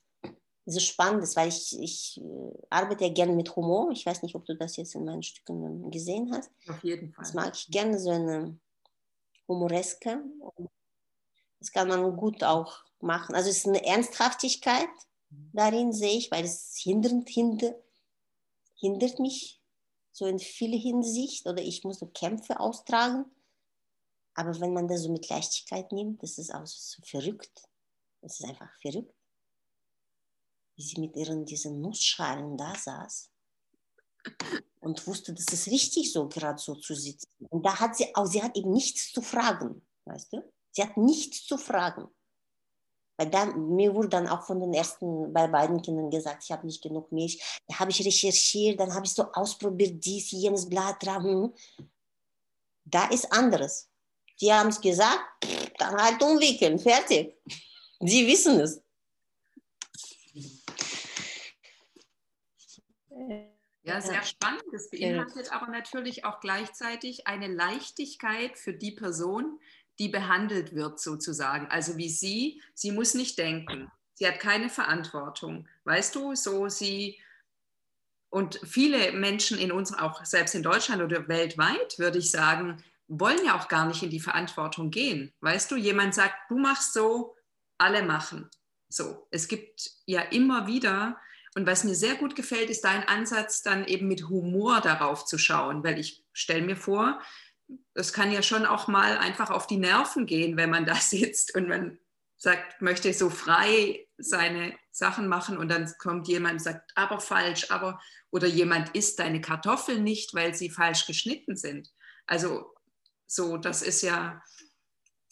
[0.66, 3.92] so spannend ist, weil ich, ich äh, arbeite ja gerne mit Humor.
[3.92, 6.50] Ich weiß nicht, ob du das jetzt in meinen Stücken gesehen hast.
[6.68, 7.24] Auf jeden Fall.
[7.24, 8.58] Das mag ich gerne, so eine
[9.48, 10.24] humoreske.
[11.60, 13.36] Das kann man gut auch machen.
[13.36, 14.90] Also es ist eine Ernsthaftigkeit
[15.54, 17.76] darin, sehe ich, weil es hindert, hindert,
[18.76, 19.62] hindert mich
[20.12, 23.26] so in viele Hinsicht oder ich muss so Kämpfe austragen.
[24.36, 27.64] Aber wenn man das so mit Leichtigkeit nimmt, das ist auch so verrückt.
[28.22, 29.16] Das ist einfach verrückt
[30.76, 33.30] wie sie mit ihren diesen Nussschalen da saß
[34.82, 37.30] und wusste, das ist richtig so, gerade so zu sitzen.
[37.50, 39.86] Und da hat sie auch, sie hat eben nichts zu fragen.
[40.06, 40.44] weißt du?
[40.72, 42.08] Sie hat nichts zu fragen.
[43.18, 46.66] Weil dann, mir wurde dann auch von den ersten, bei beiden Kindern gesagt, ich habe
[46.66, 47.42] nicht genug Milch.
[47.68, 51.54] Da habe ich recherchiert, dann habe ich so ausprobiert, dies, jenes, Blatt, hm.
[52.84, 53.90] Da ist anderes.
[54.42, 55.24] Die haben es gesagt,
[55.78, 57.34] dann halt umwickeln, fertig.
[58.00, 58.82] Die wissen es.
[63.84, 64.64] Ja, sehr spannend.
[64.72, 69.60] Das beinhaltet aber natürlich auch gleichzeitig eine Leichtigkeit für die Person,
[70.00, 71.68] die behandelt wird sozusagen.
[71.68, 73.92] Also wie sie, sie muss nicht denken.
[74.16, 75.68] Sie hat keine Verantwortung.
[75.84, 77.20] Weißt du, so sie
[78.30, 83.46] und viele Menschen in uns, auch selbst in Deutschland oder weltweit, würde ich sagen, wollen
[83.46, 85.34] ja auch gar nicht in die Verantwortung gehen.
[85.42, 87.36] Weißt du, jemand sagt, du machst so,
[87.78, 88.50] alle machen.
[88.88, 91.18] So, es gibt ja immer wieder
[91.56, 95.38] und was mir sehr gut gefällt, ist dein Ansatz, dann eben mit Humor darauf zu
[95.38, 97.22] schauen, weil ich stelle mir vor,
[97.94, 101.56] es kann ja schon auch mal einfach auf die Nerven gehen, wenn man da sitzt
[101.56, 101.98] und man
[102.38, 107.72] sagt, möchte so frei seine Sachen machen und dann kommt jemand und sagt, aber falsch,
[107.72, 108.02] aber
[108.32, 111.90] oder jemand isst deine Kartoffeln nicht, weil sie falsch geschnitten sind.
[112.28, 112.75] Also
[113.28, 114.42] so, das ist ja,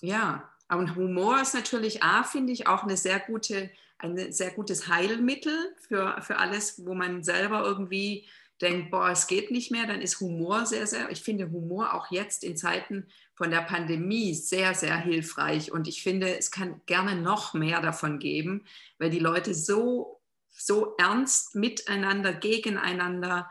[0.01, 3.69] ja, und Humor ist natürlich A, finde ich, auch eine sehr gute
[4.03, 8.27] ein sehr gutes Heilmittel für, für alles, wo man selber irgendwie
[8.61, 12.11] denkt, boah, es geht nicht mehr, dann ist Humor sehr, sehr, ich finde Humor auch
[12.11, 15.71] jetzt in Zeiten von der Pandemie sehr, sehr hilfreich.
[15.71, 18.65] Und ich finde, es kann gerne noch mehr davon geben,
[18.99, 20.21] weil die Leute so,
[20.51, 23.49] so ernst miteinander, gegeneinander,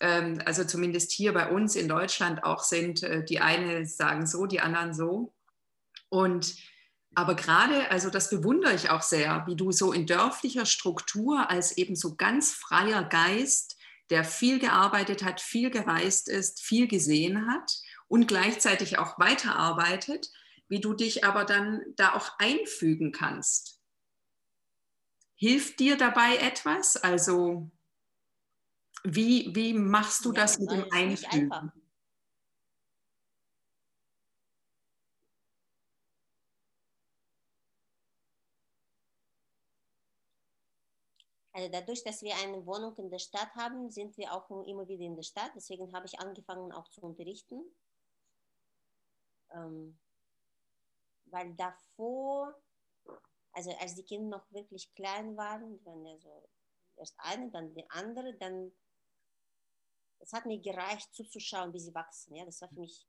[0.00, 4.46] ähm, also zumindest hier bei uns in Deutschland auch sind, äh, die eine sagen so,
[4.46, 5.34] die anderen so.
[6.08, 6.56] Und
[7.14, 11.76] aber gerade, also das bewundere ich auch sehr, wie du so in dörflicher Struktur als
[11.76, 13.76] eben so ganz freier Geist,
[14.10, 17.78] der viel gearbeitet hat, viel gereist ist, viel gesehen hat
[18.08, 20.30] und gleichzeitig auch weiterarbeitet,
[20.68, 23.80] wie du dich aber dann da auch einfügen kannst.
[25.34, 26.96] Hilft dir dabei etwas?
[26.96, 27.70] Also
[29.04, 31.72] wie, wie machst du ja, das mit dem Einfügen?
[41.52, 45.04] Also dadurch, dass wir eine Wohnung in der Stadt haben, sind wir auch immer wieder
[45.04, 45.50] in der Stadt.
[45.54, 47.60] Deswegen habe ich angefangen auch zu unterrichten.
[49.52, 49.98] Ähm,
[51.26, 52.54] weil davor,
[53.52, 56.48] also als die Kinder noch wirklich klein waren, wenn ja so
[56.96, 58.72] erst eine, dann die andere, dann
[60.20, 62.36] es hat mir gereicht zuzuschauen, wie sie wachsen.
[62.36, 63.06] Ja, das war für mich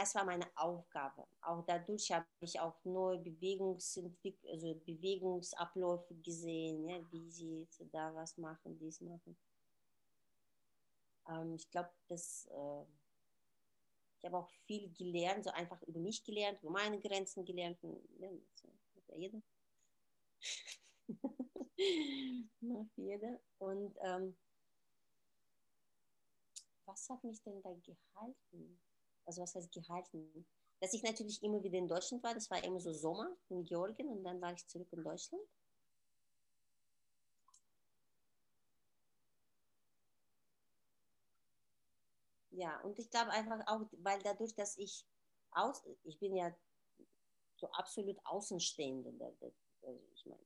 [0.00, 1.26] das war meine Aufgabe.
[1.42, 8.38] Auch dadurch habe ich auch neue Bewegungsentwick also Bewegungsabläufe gesehen, ja, wie sie da was
[8.38, 9.36] machen, dies machen.
[11.28, 12.84] Ähm, ich glaube, dass äh,
[14.18, 17.78] ich habe auch viel gelernt, so einfach über mich gelernt, über meine Grenzen gelernt.
[17.82, 19.42] Ja, das hat ja jeder.
[22.60, 23.38] Macht jeder.
[23.58, 24.34] Und ähm,
[26.90, 28.80] was hat mich denn da gehalten?
[29.26, 30.46] also was heißt gehalten?
[30.80, 34.08] Dass ich natürlich immer wieder in Deutschland war, das war immer so Sommer in Georgien
[34.08, 35.42] und dann war ich zurück in Deutschland.
[42.50, 45.06] Ja, und ich glaube einfach auch, weil dadurch, dass ich
[45.52, 46.52] aus, ich bin ja
[47.56, 49.52] so absolut Außenstehende, also
[50.14, 50.44] ich meine,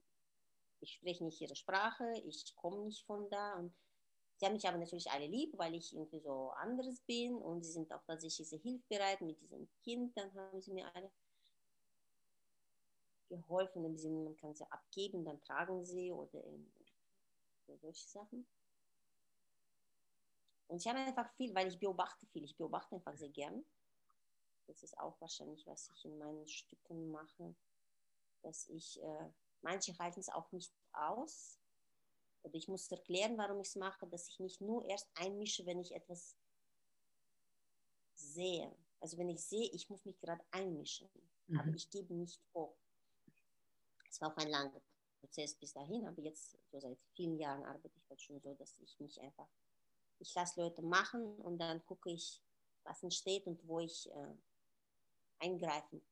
[0.80, 3.74] ich spreche nicht ihre Sprache, ich komme nicht von da und
[4.37, 7.72] Sie haben mich aber natürlich alle lieb, weil ich irgendwie so anderes bin und sie
[7.72, 10.16] sind auch tatsächlich sehr hilfsbereit mit diesem Kind.
[10.16, 11.11] Dann haben sie mir alle
[13.28, 16.45] geholfen, im Sinne, man kann sie abgeben, dann tragen sie oder,
[17.66, 18.47] oder solche Sachen.
[20.68, 23.64] Und ich habe einfach viel, weil ich beobachte viel, ich beobachte einfach sehr gern.
[24.66, 27.55] Das ist auch wahrscheinlich, was ich in meinen Stücken mache,
[28.43, 29.30] dass ich, äh,
[29.62, 31.59] manche halten es auch nicht aus,
[32.45, 35.80] oder ich muss erklären, warum ich es mache, dass ich mich nur erst einmische, wenn
[35.80, 36.36] ich etwas
[38.14, 38.74] sehe.
[39.01, 41.09] Also wenn ich sehe, ich muss mich gerade einmischen,
[41.47, 41.59] mhm.
[41.59, 42.76] aber ich gebe nicht vor.
[44.09, 44.80] Es war auch ein langer
[45.20, 48.78] Prozess bis dahin, aber jetzt, so seit vielen Jahren arbeite ich halt schon so, dass
[48.78, 49.49] ich mich einfach,
[50.18, 52.42] ich lasse Leute machen und dann gucke ich,
[52.84, 54.34] was entsteht und wo ich äh,
[55.38, 56.03] eingreifen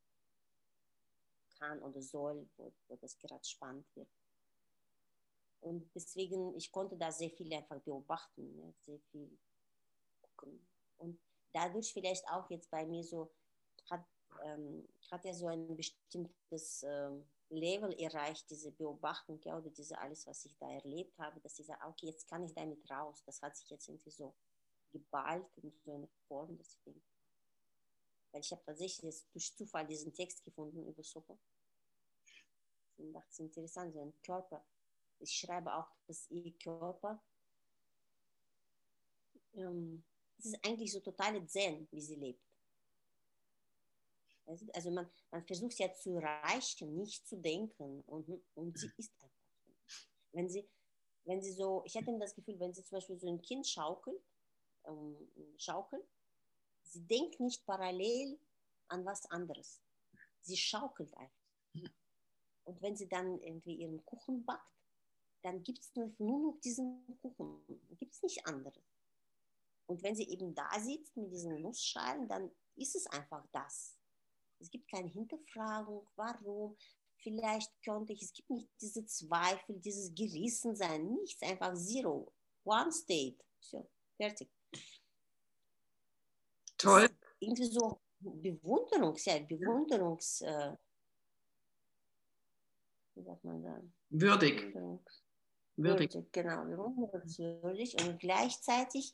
[1.59, 4.09] kann oder soll, wo, wo das gerade spannend wird.
[5.63, 9.39] Und deswegen, ich konnte da sehr viel einfach beobachten, ja, sehr viel
[10.21, 10.67] gucken.
[10.99, 11.21] Und
[11.53, 13.33] dadurch vielleicht auch jetzt bei mir so,
[13.89, 14.05] hat,
[14.45, 20.27] ähm, hat er so ein bestimmtes ähm, Level erreicht, diese Beobachtung, ja, oder diese alles,
[20.27, 23.23] was ich da erlebt habe, dass ich sage, okay, jetzt kann ich damit raus.
[23.25, 24.35] Das hat sich jetzt irgendwie so
[24.91, 27.01] geballt in so einer Form, ich denke,
[28.33, 31.39] weil ich habe tatsächlich jetzt durch Zufall diesen Text gefunden über Suppe.
[32.97, 34.65] Und dachte, es ist interessant, so ein Körper.
[35.23, 37.23] Ich schreibe auch, dass ihr Körper,
[39.55, 40.05] ähm,
[40.37, 42.43] das ist eigentlich so totale Zen, wie sie lebt.
[44.75, 49.31] Also man, man versucht ja zu erreichen, nicht zu denken und, und sie ist einfach.
[50.33, 50.69] Wenn sie,
[51.25, 54.21] wenn sie so, ich hatte das Gefühl, wenn sie zum Beispiel so ein Kind schaukelt,
[54.85, 55.17] ähm,
[55.59, 56.05] schaukelt,
[56.83, 58.39] sie denkt nicht parallel
[58.89, 59.81] an was anderes.
[60.41, 61.93] Sie schaukelt einfach.
[62.65, 64.82] Und wenn sie dann irgendwie ihren Kuchen backt,
[65.43, 67.63] dann gibt es nur, noch diesen Kuchen.
[67.99, 68.83] Gibt es nicht anderes.
[69.87, 73.99] Und wenn sie eben da sitzt mit diesen Nussschalen, dann ist es einfach das.
[74.61, 76.77] Es gibt keine Hinterfragung, warum.
[77.19, 82.33] Vielleicht könnte ich, es gibt nicht diese Zweifel, dieses Gerissensein, nichts, einfach Zero.
[82.65, 83.39] One State.
[83.61, 84.49] So, fertig.
[86.79, 87.09] Toll.
[87.41, 90.77] Irgendwie so Bewunderungs, ja, Bewunderungs, äh,
[93.15, 93.83] wie sagt man da?
[94.11, 94.73] Würdig.
[94.73, 95.23] Bewunderungs
[95.77, 96.15] Würdig.
[96.15, 96.33] würdig.
[96.33, 99.13] Genau, bewunderungswürdig und gleichzeitig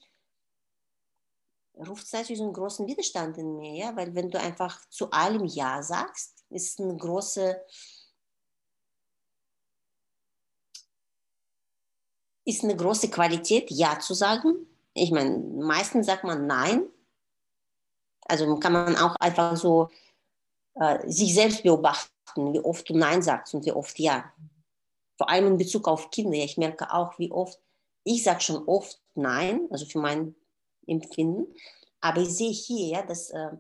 [1.87, 5.11] ruft es natürlich so einen großen Widerstand in mir, ja, weil wenn du einfach zu
[5.11, 7.61] allem Ja sagst, ist eine große,
[12.45, 14.67] ist eine große Qualität, Ja zu sagen.
[14.95, 16.89] Ich meine, meistens sagt man Nein.
[18.23, 19.89] Also kann man auch einfach so
[20.75, 24.33] äh, sich selbst beobachten, wie oft du Nein sagst und wie oft Ja.
[25.19, 26.39] Vor allem in Bezug auf Kinder.
[26.39, 27.61] Ich merke auch, wie oft,
[28.05, 30.37] ich sage schon oft Nein, also für mein
[30.87, 31.53] Empfinden,
[32.01, 33.51] aber ich sehe hier, ja, dass äh,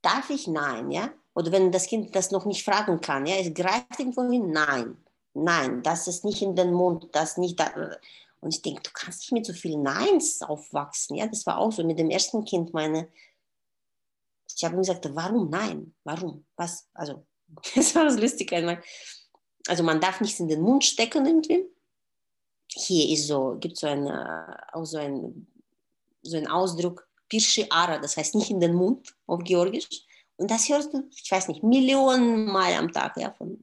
[0.00, 1.12] darf ich Nein, ja?
[1.34, 4.96] Oder wenn das Kind das noch nicht fragen kann, ja, es greift irgendwo hin, Nein,
[5.34, 7.72] Nein, das ist nicht in den Mund, das nicht da.
[8.40, 11.26] Und ich denke, du kannst nicht mit so vielen Neins aufwachsen, ja?
[11.26, 13.08] Das war auch so mit dem ersten Kind meine.
[14.54, 15.94] Ich habe ihm gesagt, warum Nein?
[16.04, 16.44] Warum?
[16.56, 16.88] Was?
[16.94, 17.26] Also,
[17.74, 18.80] das war das Lustige einmal.
[19.68, 21.64] Also man darf nichts in den Mund stecken irgendwie.
[22.68, 25.46] Hier ist so, gibt so ein, auch so ein,
[26.22, 29.88] so ein Ausdruck, Pirschi Ara, das heißt nicht in den Mund auf Georgisch.
[30.36, 33.62] Und das hörst du, ich weiß nicht, Millionen Mal am Tag, ja, von,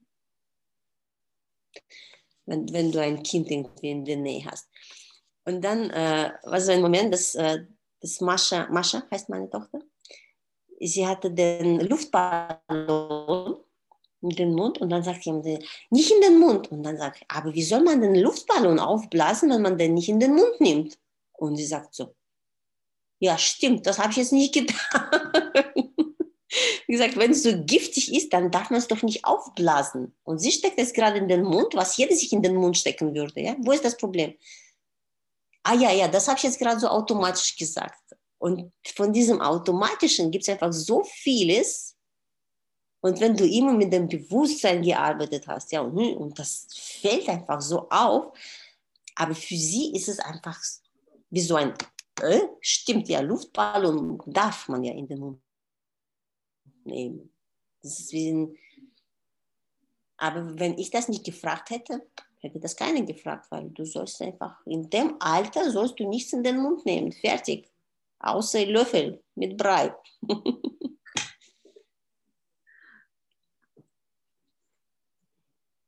[2.45, 4.69] wenn, wenn du ein Kind irgendwie in der Nähe hast.
[5.45, 7.65] Und dann äh, war so ein Moment, dass, äh,
[7.99, 9.81] dass Mascha, Mascha heißt meine Tochter,
[10.79, 13.57] sie hatte den Luftballon
[14.21, 15.45] in den Mund und dann sagt jemand,
[15.89, 16.71] nicht in den Mund.
[16.71, 20.19] Und dann sagt aber wie soll man den Luftballon aufblasen, wenn man den nicht in
[20.19, 20.97] den Mund nimmt?
[21.33, 22.15] Und sie sagt so,
[23.19, 24.77] ja, stimmt, das habe ich jetzt nicht getan.
[26.87, 30.15] Wie gesagt, wenn es so giftig ist, dann darf man es doch nicht aufblasen.
[30.23, 33.13] Und sie steckt es gerade in den Mund, was jeder sich in den Mund stecken
[33.13, 33.39] würde.
[33.39, 33.55] Ja?
[33.59, 34.33] Wo ist das Problem?
[35.63, 38.01] Ah ja, ja, das habe ich jetzt gerade so automatisch gesagt.
[38.39, 41.95] Und von diesem Automatischen gibt es einfach so vieles.
[43.01, 47.87] Und wenn du immer mit dem Bewusstsein gearbeitet hast, ja, und, das fällt einfach so
[47.89, 48.37] auf,
[49.15, 50.59] aber für sie ist es einfach
[51.29, 51.73] wie so ein,
[52.21, 55.41] äh, stimmt ja, Luftballon darf man ja in den Mund
[56.83, 57.33] nehmen.
[57.81, 58.57] Das ist wie ein,
[60.17, 62.05] aber wenn ich das nicht gefragt hätte,
[62.39, 66.43] hätte das keiner gefragt, weil du sollst einfach, in dem Alter sollst du nichts in
[66.43, 67.71] den Mund nehmen, fertig.
[68.19, 69.95] Außer Löffel mit Brei.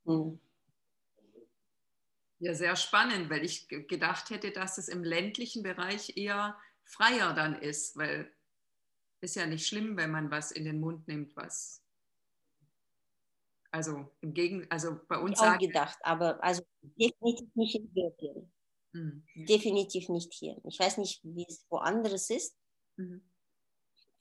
[0.05, 0.39] hm.
[2.39, 7.53] Ja, sehr spannend, weil ich gedacht hätte, dass es im ländlichen Bereich eher freier dann
[7.53, 8.31] ist, weil
[9.21, 11.83] ist ja nicht schlimm, wenn man was in den Mund nimmt, was.
[13.71, 15.39] Also im Gegen, also bei uns.
[15.39, 18.51] Ich auch gedacht, aber also definitiv nicht in Belgien.
[18.93, 19.23] Mhm.
[19.47, 20.57] Definitiv nicht hier.
[20.65, 22.57] Ich weiß nicht, wie es woanders ist.
[22.97, 23.21] Mhm.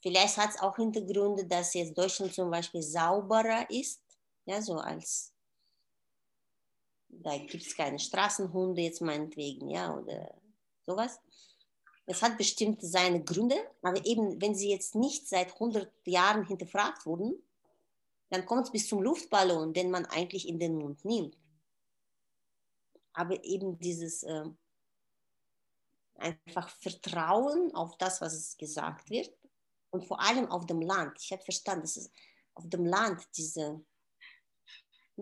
[0.02, 4.02] Vielleicht hat es auch Hintergründe, dass jetzt Deutschland zum Beispiel sauberer ist,
[4.46, 5.34] ja, so als
[7.10, 10.34] da gibt es keine Straßenhunde jetzt meinetwegen, ja, oder
[10.86, 11.20] sowas.
[12.06, 17.06] Es hat bestimmt seine Gründe, aber eben, wenn sie jetzt nicht seit 100 Jahren hinterfragt
[17.06, 17.40] wurden,
[18.30, 21.36] dann kommt es bis zum Luftballon, den man eigentlich in den Mund nimmt.
[23.12, 24.44] Aber eben dieses äh,
[26.14, 29.32] einfach Vertrauen auf das, was gesagt wird
[29.90, 31.18] und vor allem auf dem Land.
[31.20, 32.10] Ich habe verstanden, dass es
[32.54, 33.84] auf dem Land diese,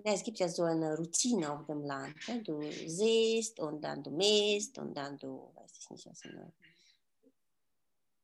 [0.05, 2.14] es gibt ja so eine Routine auf dem Land.
[2.26, 2.38] Ja?
[2.38, 6.22] Du siehst und dann du mähst und dann du, weiß ich nicht, was.
[6.22, 6.53] Eine,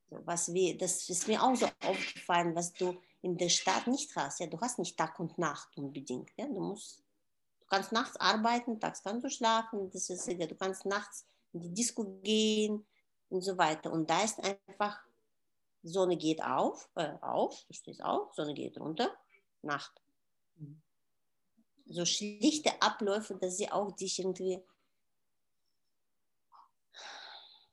[0.09, 4.41] was wir, das ist mir auch so aufgefallen, was du in der Stadt nicht hast.
[4.41, 6.31] Ja, du hast nicht Tag und Nacht unbedingt.
[6.37, 7.01] Ja, du musst,
[7.61, 9.91] du kannst nachts arbeiten, tags kannst du schlafen.
[9.91, 12.87] Das ist, ja, du kannst nachts in die Disco gehen
[13.29, 13.91] und so weiter.
[13.93, 15.03] Und da ist einfach
[15.83, 19.14] Sonne geht auf, äh, auf, du stehst auf, Sonne geht runter,
[19.62, 20.01] Nacht.
[21.87, 24.61] So schlichte Abläufe, dass sie auch dich irgendwie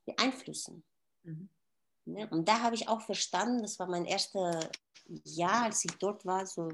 [0.04, 0.84] beeinflussen.
[1.22, 1.48] Mhm.
[2.04, 4.68] Ja, und da habe ich auch verstanden, das war mein erstes
[5.24, 6.68] Jahr, als ich dort war, so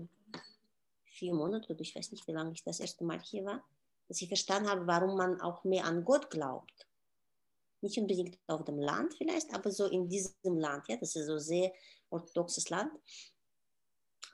[1.05, 3.63] vier Monate oder ich weiß nicht, wie lange ich das erste Mal hier war,
[4.09, 6.87] dass ich verstanden habe, warum man auch mehr an Gott glaubt.
[7.81, 10.89] Nicht unbedingt auf dem Land vielleicht, aber so in diesem Land.
[10.89, 11.73] Ja, das ist so ein sehr
[12.11, 12.91] orthodoxes Land.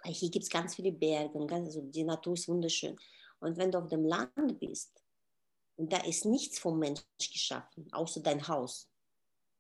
[0.04, 2.96] Hier gibt es ganz viele Berge und ganz, also die Natur ist wunderschön.
[3.40, 5.02] Und wenn du auf dem Land bist
[5.76, 8.88] und da ist nichts vom Mensch geschaffen, außer dein Haus,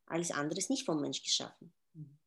[0.06, 1.72] alles andere ist nicht vom Mensch geschaffen.
[1.94, 2.18] Mhm.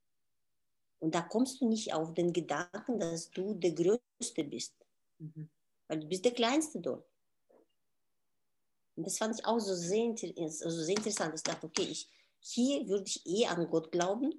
[0.99, 4.73] Und da kommst du nicht auf den Gedanken, dass du der Größte bist.
[5.19, 5.49] Mhm.
[5.87, 7.07] Weil du bist der Kleinste dort.
[8.95, 11.35] Und das fand ich auch so sehr, also sehr interessant.
[11.35, 12.09] Ich dachte, okay, ich,
[12.39, 14.33] hier würde ich eh an Gott glauben.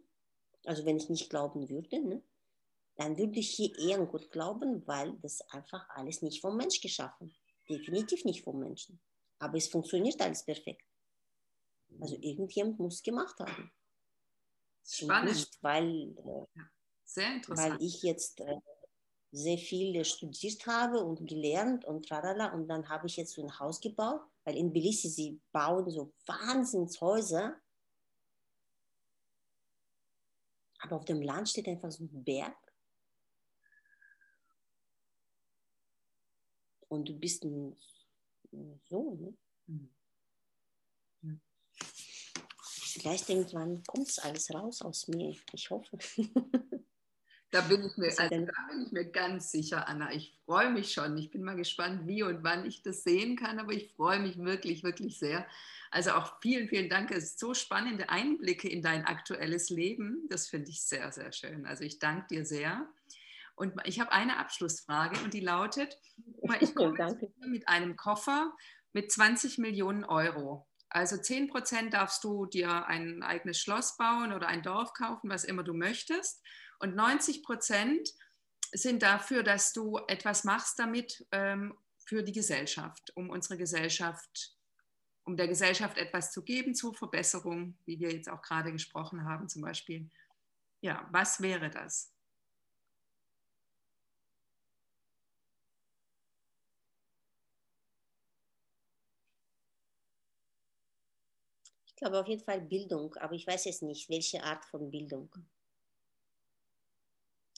[0.64, 2.22] Also wenn ich nicht glauben würde, ne,
[2.98, 6.80] dann würde ich hier eher an Gott glauben, weil das einfach alles nicht vom Mensch
[6.80, 7.32] geschaffen.
[7.68, 9.00] Definitiv nicht vom Menschen.
[9.38, 10.84] Aber es funktioniert alles perfekt.
[12.00, 13.70] Also irgendjemand muss es gemacht haben.
[14.84, 15.32] Spannend.
[15.32, 16.60] nicht, weil, äh,
[17.04, 17.72] Sehr interessant.
[17.74, 18.56] weil ich jetzt äh,
[19.30, 23.58] sehr viel studiert habe und gelernt und tralala und dann habe ich jetzt so ein
[23.60, 27.60] Haus gebaut, weil in Belize sie bauen so Wahnsinnshäuser.
[30.80, 32.56] Aber auf dem Land steht einfach so ein Berg.
[36.88, 37.76] Und du bist ein,
[38.88, 39.34] so, ne?
[39.66, 39.90] Mhm.
[42.98, 45.36] Vielleicht irgendwann kommt es alles raus aus mir.
[45.52, 45.98] Ich hoffe.
[47.50, 50.12] Da bin, ich mir, also da bin ich mir ganz sicher, Anna.
[50.12, 51.16] Ich freue mich schon.
[51.16, 54.36] Ich bin mal gespannt, wie und wann ich das sehen kann, aber ich freue mich
[54.36, 55.46] wirklich, wirklich sehr.
[55.90, 57.10] Also auch vielen, vielen Dank.
[57.10, 60.26] Es sind so spannende Einblicke in dein aktuelles Leben.
[60.28, 61.64] Das finde ich sehr, sehr schön.
[61.64, 62.86] Also ich danke dir sehr.
[63.58, 65.98] Und ich habe eine Abschlussfrage und die lautet,
[66.60, 68.52] ich komme mit einem Koffer
[68.92, 70.66] mit 20 Millionen Euro.
[70.90, 75.44] Also 10 Prozent darfst du dir ein eigenes Schloss bauen oder ein Dorf kaufen, was
[75.44, 76.42] immer du möchtest.
[76.78, 78.08] Und 90 Prozent
[78.72, 84.56] sind dafür, dass du etwas machst damit ähm, für die Gesellschaft, um unsere Gesellschaft,
[85.24, 89.48] um der Gesellschaft etwas zu geben zur Verbesserung, wie wir jetzt auch gerade gesprochen haben
[89.48, 90.08] zum Beispiel.
[90.80, 92.14] Ja, was wäre das?
[101.98, 105.34] Ich glaube auf jeden Fall Bildung, aber ich weiß jetzt nicht, welche Art von Bildung.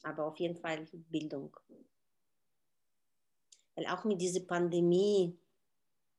[0.02, 1.54] Aber auf jeden Fall Bildung.
[3.74, 5.38] Weil auch mit dieser Pandemie,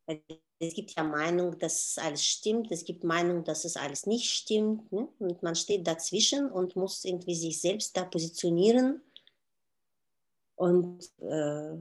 [0.06, 4.92] es gibt ja Meinung, dass alles stimmt, es gibt Meinung, dass es alles nicht stimmt.
[4.92, 5.08] Ne?
[5.18, 9.02] Und man steht dazwischen und muss irgendwie sich selbst da positionieren.
[10.54, 11.76] Und äh,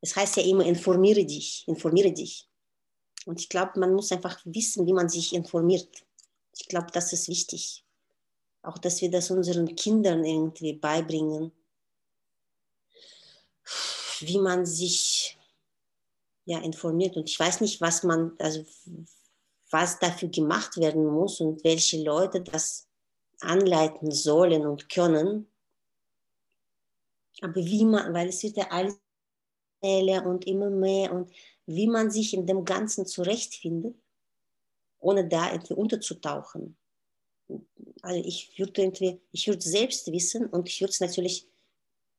[0.00, 2.48] es heißt ja immer, informiere dich, informiere dich.
[3.26, 5.88] Und ich glaube, man muss einfach wissen, wie man sich informiert.
[6.56, 7.84] Ich glaube, das ist wichtig.
[8.62, 11.52] Auch, dass wir das unseren Kindern irgendwie beibringen,
[14.20, 15.38] wie man sich
[16.44, 17.16] ja, informiert.
[17.16, 18.64] Und ich weiß nicht, was man, also
[19.70, 22.86] was dafür gemacht werden muss und welche Leute das
[23.40, 25.50] anleiten sollen und können.
[27.42, 28.96] Aber wie man, weil es wird ja alles
[29.84, 31.30] schneller und immer mehr und
[31.66, 33.94] wie man sich in dem Ganzen zurechtfindet,
[34.98, 36.76] ohne da irgendwie unterzutauchen.
[38.02, 41.46] Also ich würde irgendwie, ich würde selbst wissen und ich würde es natürlich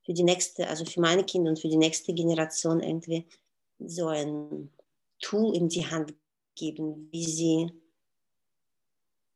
[0.04, 3.26] für die nächste, also für meine Kinder und für die nächste Generation irgendwie
[3.78, 4.70] so ein
[5.20, 6.14] Tool in die Hand
[6.54, 7.72] geben, wie sie,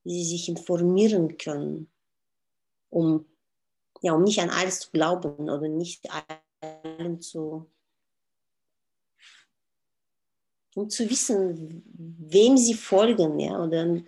[0.05, 1.91] wie sie sich informieren können,
[2.89, 3.27] um,
[4.03, 6.09] ja, um nicht an alles zu glauben oder nicht
[6.63, 7.67] allen zu,
[10.75, 11.83] um zu wissen,
[12.19, 14.01] wem sie folgen, ja, oder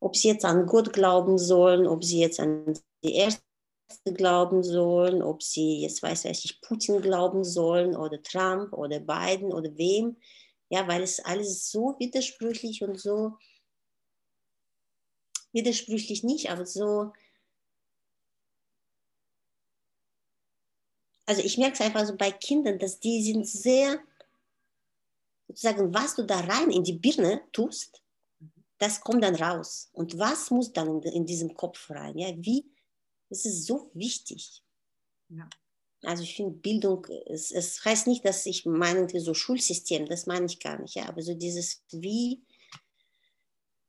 [0.00, 2.74] ob sie jetzt an Gott glauben sollen, ob sie jetzt an
[3.04, 3.42] die Erste
[4.14, 9.52] glauben sollen, ob sie jetzt weiß weiß ich Putin glauben sollen oder Trump oder Biden
[9.52, 10.16] oder wem,
[10.70, 13.32] ja, weil es alles so widersprüchlich und so
[15.52, 17.12] widersprüchlich nicht, aber so
[21.26, 23.98] also ich merke es einfach so bei Kindern, dass die sind sehr
[25.48, 28.02] sozusagen, was du da rein in die Birne tust,
[28.78, 29.88] das kommt dann raus.
[29.92, 32.16] Und was muss dann in, in diesem Kopf rein?
[32.16, 32.64] Ja, wie?
[33.28, 34.62] Das ist so wichtig.
[35.28, 35.48] Ja.
[36.02, 40.46] Also ich finde Bildung, es, es heißt nicht, dass ich meine so Schulsystem, das meine
[40.46, 42.40] ich gar nicht, ja, aber so dieses wie,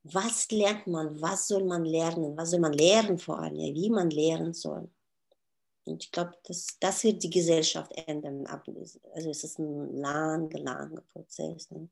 [0.04, 3.92] was lernt man, was soll man lernen, was soll man lernen vor allem, ja, wie
[3.92, 4.90] man lernen soll.
[5.86, 8.46] Und ich glaube, das, das wird die Gesellschaft ändern.
[8.48, 11.72] Also es ist ein langer, langer Prozess.
[11.72, 11.90] Ne?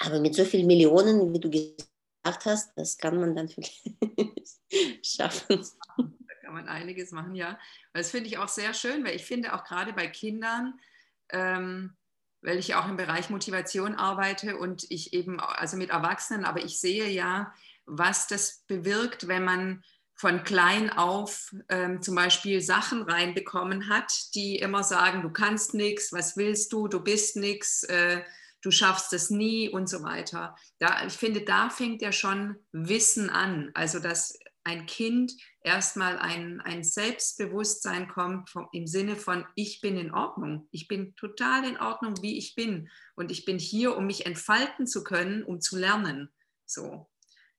[0.00, 3.48] Aber mit so vielen Millionen, wie du gesagt hast, das kann man dann
[5.02, 5.64] schaffen.
[5.96, 7.58] Da kann man einiges machen, ja.
[7.92, 10.78] Das finde ich auch sehr schön, weil ich finde auch gerade bei Kindern,
[11.30, 11.96] ähm,
[12.42, 16.78] weil ich auch im Bereich Motivation arbeite und ich eben, also mit Erwachsenen, aber ich
[16.78, 17.52] sehe ja,
[17.86, 19.84] was das bewirkt, wenn man
[20.16, 26.12] von klein auf ähm, zum Beispiel Sachen reinbekommen hat, die immer sagen, du kannst nichts,
[26.12, 28.22] was willst du, du bist nichts, äh,
[28.62, 30.56] du schaffst es nie und so weiter.
[30.78, 33.70] Da, ich finde, da fängt ja schon Wissen an.
[33.74, 39.96] Also, dass ein Kind erstmal ein, ein Selbstbewusstsein kommt vom, im Sinne von, ich bin
[39.96, 40.66] in Ordnung.
[40.72, 42.88] Ich bin total in Ordnung, wie ich bin.
[43.14, 46.32] Und ich bin hier, um mich entfalten zu können, um zu lernen.
[46.64, 47.06] So.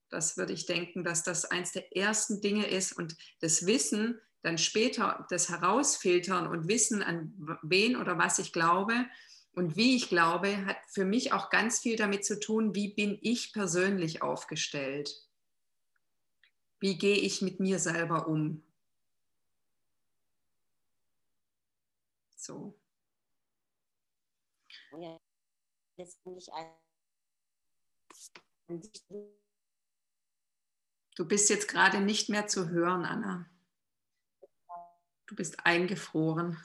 [0.10, 4.58] Das würde ich denken, dass das eins der ersten Dinge ist und das Wissen, dann
[4.58, 8.94] später das Herausfiltern und Wissen, an wen oder was ich glaube
[9.52, 13.18] und wie ich glaube, hat für mich auch ganz viel damit zu tun, wie bin
[13.22, 15.28] ich persönlich aufgestellt.
[16.80, 18.64] Wie gehe ich mit mir selber um?
[22.36, 22.80] So.
[24.92, 25.20] Ja,
[25.98, 26.70] letztendlich ein
[31.18, 33.49] Du bist jetzt gerade nicht mehr zu hören, Anna.
[35.26, 36.64] Du bist eingefroren.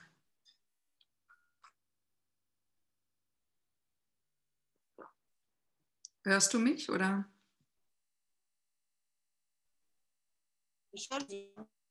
[6.25, 7.25] Hörst du mich oder?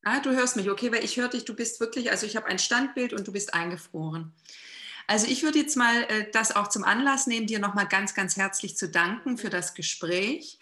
[0.04, 2.46] Ah, du hörst mich, okay, weil ich höre dich, du bist wirklich, also ich habe
[2.46, 4.36] ein Standbild und du bist eingefroren.
[5.08, 8.38] Also ich würde jetzt mal äh, das auch zum Anlass nehmen, dir nochmal ganz, ganz
[8.38, 10.61] herzlich zu danken für das Gespräch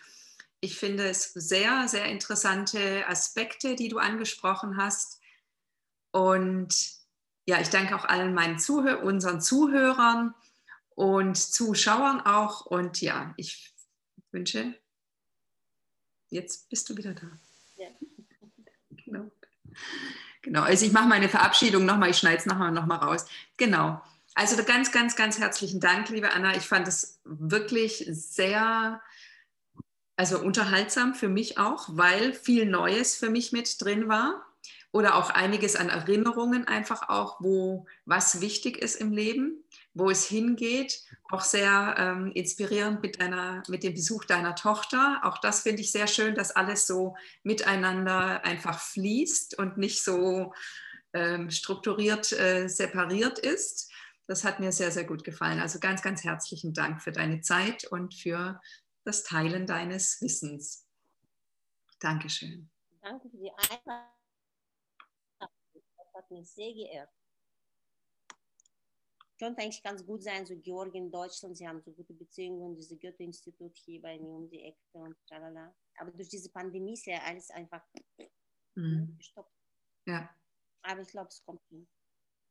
[0.62, 5.22] ich finde es sehr, sehr interessante Aspekte, die du angesprochen hast.
[6.12, 6.76] Und
[7.46, 10.36] ja, ich danke auch allen meinen Zuhör unseren Zuhörern
[10.96, 12.66] und Zuschauern auch.
[12.66, 13.74] Und ja, ich
[14.32, 14.76] wünsche,
[16.30, 17.28] jetzt bist du wieder da.
[17.78, 17.88] Ja.
[19.06, 19.32] Genau.
[20.42, 23.26] Genau, also ich mache meine Verabschiedung nochmal, ich schneide es nochmal noch mal raus.
[23.58, 24.02] Genau.
[24.36, 26.56] Also ganz, ganz, ganz herzlichen Dank, liebe Anna.
[26.56, 29.02] Ich fand es wirklich sehr
[30.20, 34.46] also unterhaltsam für mich auch, weil viel Neues für mich mit drin war
[34.92, 39.64] oder auch einiges an Erinnerungen einfach auch, wo was wichtig ist im Leben,
[39.94, 41.06] wo es hingeht.
[41.32, 45.22] Auch sehr ähm, inspirierend mit, deiner, mit dem Besuch deiner Tochter.
[45.24, 50.54] Auch das finde ich sehr schön, dass alles so miteinander einfach fließt und nicht so
[51.14, 53.90] ähm, strukturiert äh, separiert ist.
[54.28, 55.62] Das hat mir sehr, sehr gut gefallen.
[55.62, 58.60] Also ganz, ganz herzlichen Dank für deine Zeit und für
[59.10, 60.88] das Teilen deines Wissens.
[62.00, 62.70] Dankeschön.
[63.02, 64.14] Danke für die Einladung.
[65.40, 67.10] Das hat mich sehr geehrt.
[69.40, 73.76] Könnte eigentlich ganz gut sein, so Georgien, Deutschland, sie haben so gute Beziehungen, dieses Goethe-Institut
[73.78, 75.74] hier bei mir um die Ecke und tralala.
[75.98, 77.82] Aber durch diese Pandemie ist ja alles einfach
[78.76, 79.16] mhm.
[79.18, 79.56] gestoppt.
[80.06, 80.30] Ja.
[80.84, 81.88] Aber ich glaube, es kommt hin.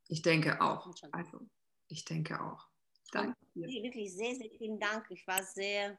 [0.09, 0.93] Ich denke auch.
[1.13, 1.49] Also,
[1.87, 2.67] ich denke auch.
[3.13, 3.39] Danke.
[3.55, 5.09] Wirklich sehr, sehr vielen Dank.
[5.11, 5.99] Ich war sehr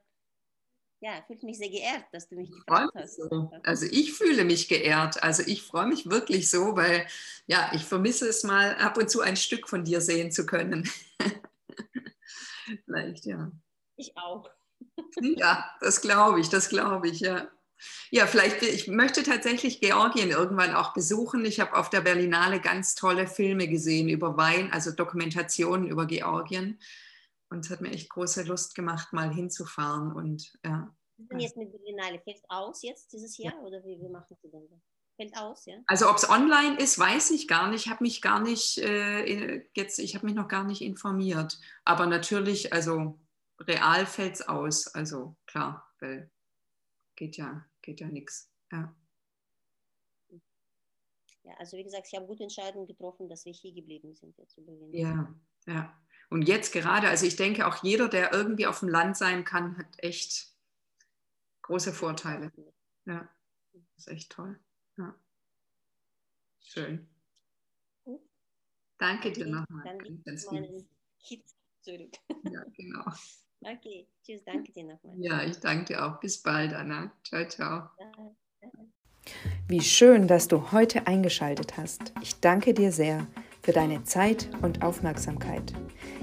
[1.02, 3.16] ja, fühlt mich sehr geehrt, dass du mich gefragt hast.
[3.16, 3.52] So.
[3.64, 5.22] Also ich fühle mich geehrt.
[5.24, 7.08] Also ich freue mich wirklich so, weil
[7.48, 10.90] ja, ich vermisse es mal ab und zu ein Stück von dir sehen zu können.
[12.86, 13.52] Vielleicht, ja.
[13.96, 14.50] Ich auch.
[15.22, 17.48] ja, das glaube ich, das glaube ich, ja.
[18.12, 21.46] Ja, vielleicht, ich möchte tatsächlich Georgien irgendwann auch besuchen.
[21.46, 26.78] Ich habe auf der Berlinale ganz tolle Filme gesehen über Wein, also Dokumentationen über Georgien.
[27.50, 30.14] Und es hat mir echt große Lust gemacht, mal hinzufahren.
[30.14, 30.94] Und ja.
[31.18, 32.20] Sind jetzt mit Berlinale.
[32.20, 33.62] Fällt aus jetzt dieses Jahr ja.
[33.62, 34.80] oder wie, wie machen Sie denn das?
[35.16, 35.76] Fällt aus, ja?
[35.88, 37.86] Also ob es online ist, weiß ich gar nicht.
[37.86, 41.60] Ich habe mich gar nicht äh, jetzt, ich habe mich noch gar nicht informiert.
[41.84, 43.20] Aber natürlich, also
[43.60, 44.88] real fällt es aus.
[44.88, 46.32] Also klar, weil
[47.16, 48.50] geht ja, geht ja nichts.
[48.72, 48.96] Ja.
[51.44, 54.56] Ja, also wie gesagt, ich habe gute Entscheidungen getroffen, dass wir hier geblieben sind jetzt
[54.56, 54.94] Berlin.
[54.94, 55.36] Ja,
[55.66, 56.02] ja.
[56.30, 59.78] Und jetzt gerade, also ich denke auch jeder, der irgendwie auf dem Land sein kann,
[59.78, 60.54] hat echt
[61.64, 62.52] große Vorteile.
[63.06, 63.28] Ja,
[63.74, 64.60] das ist echt toll.
[64.98, 65.16] Ja.
[66.62, 67.08] Schön.
[69.00, 69.84] Danke dir nochmal.
[69.86, 70.38] Dann meinen
[71.82, 72.18] zurück.
[72.44, 73.06] Ja, genau.
[73.62, 75.16] Okay, tschüss, danke dir nochmal.
[75.18, 76.22] Ja, ich danke dir auch.
[76.22, 77.12] Bis bald, Anna.
[77.26, 77.90] Ciao, ciao.
[79.68, 82.14] Wie schön, dass du heute eingeschaltet hast.
[82.22, 83.28] Ich danke dir sehr
[83.62, 85.74] für deine Zeit und Aufmerksamkeit.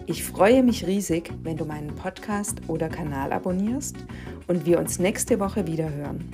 [0.06, 3.96] Ich freue mich riesig, wenn du meinen Podcast oder Kanal abonnierst
[4.46, 6.30] und wir uns nächste Woche wieder hören.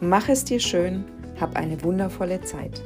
[0.00, 1.04] Mach es dir schön,
[1.40, 2.82] hab eine wundervolle Zeit.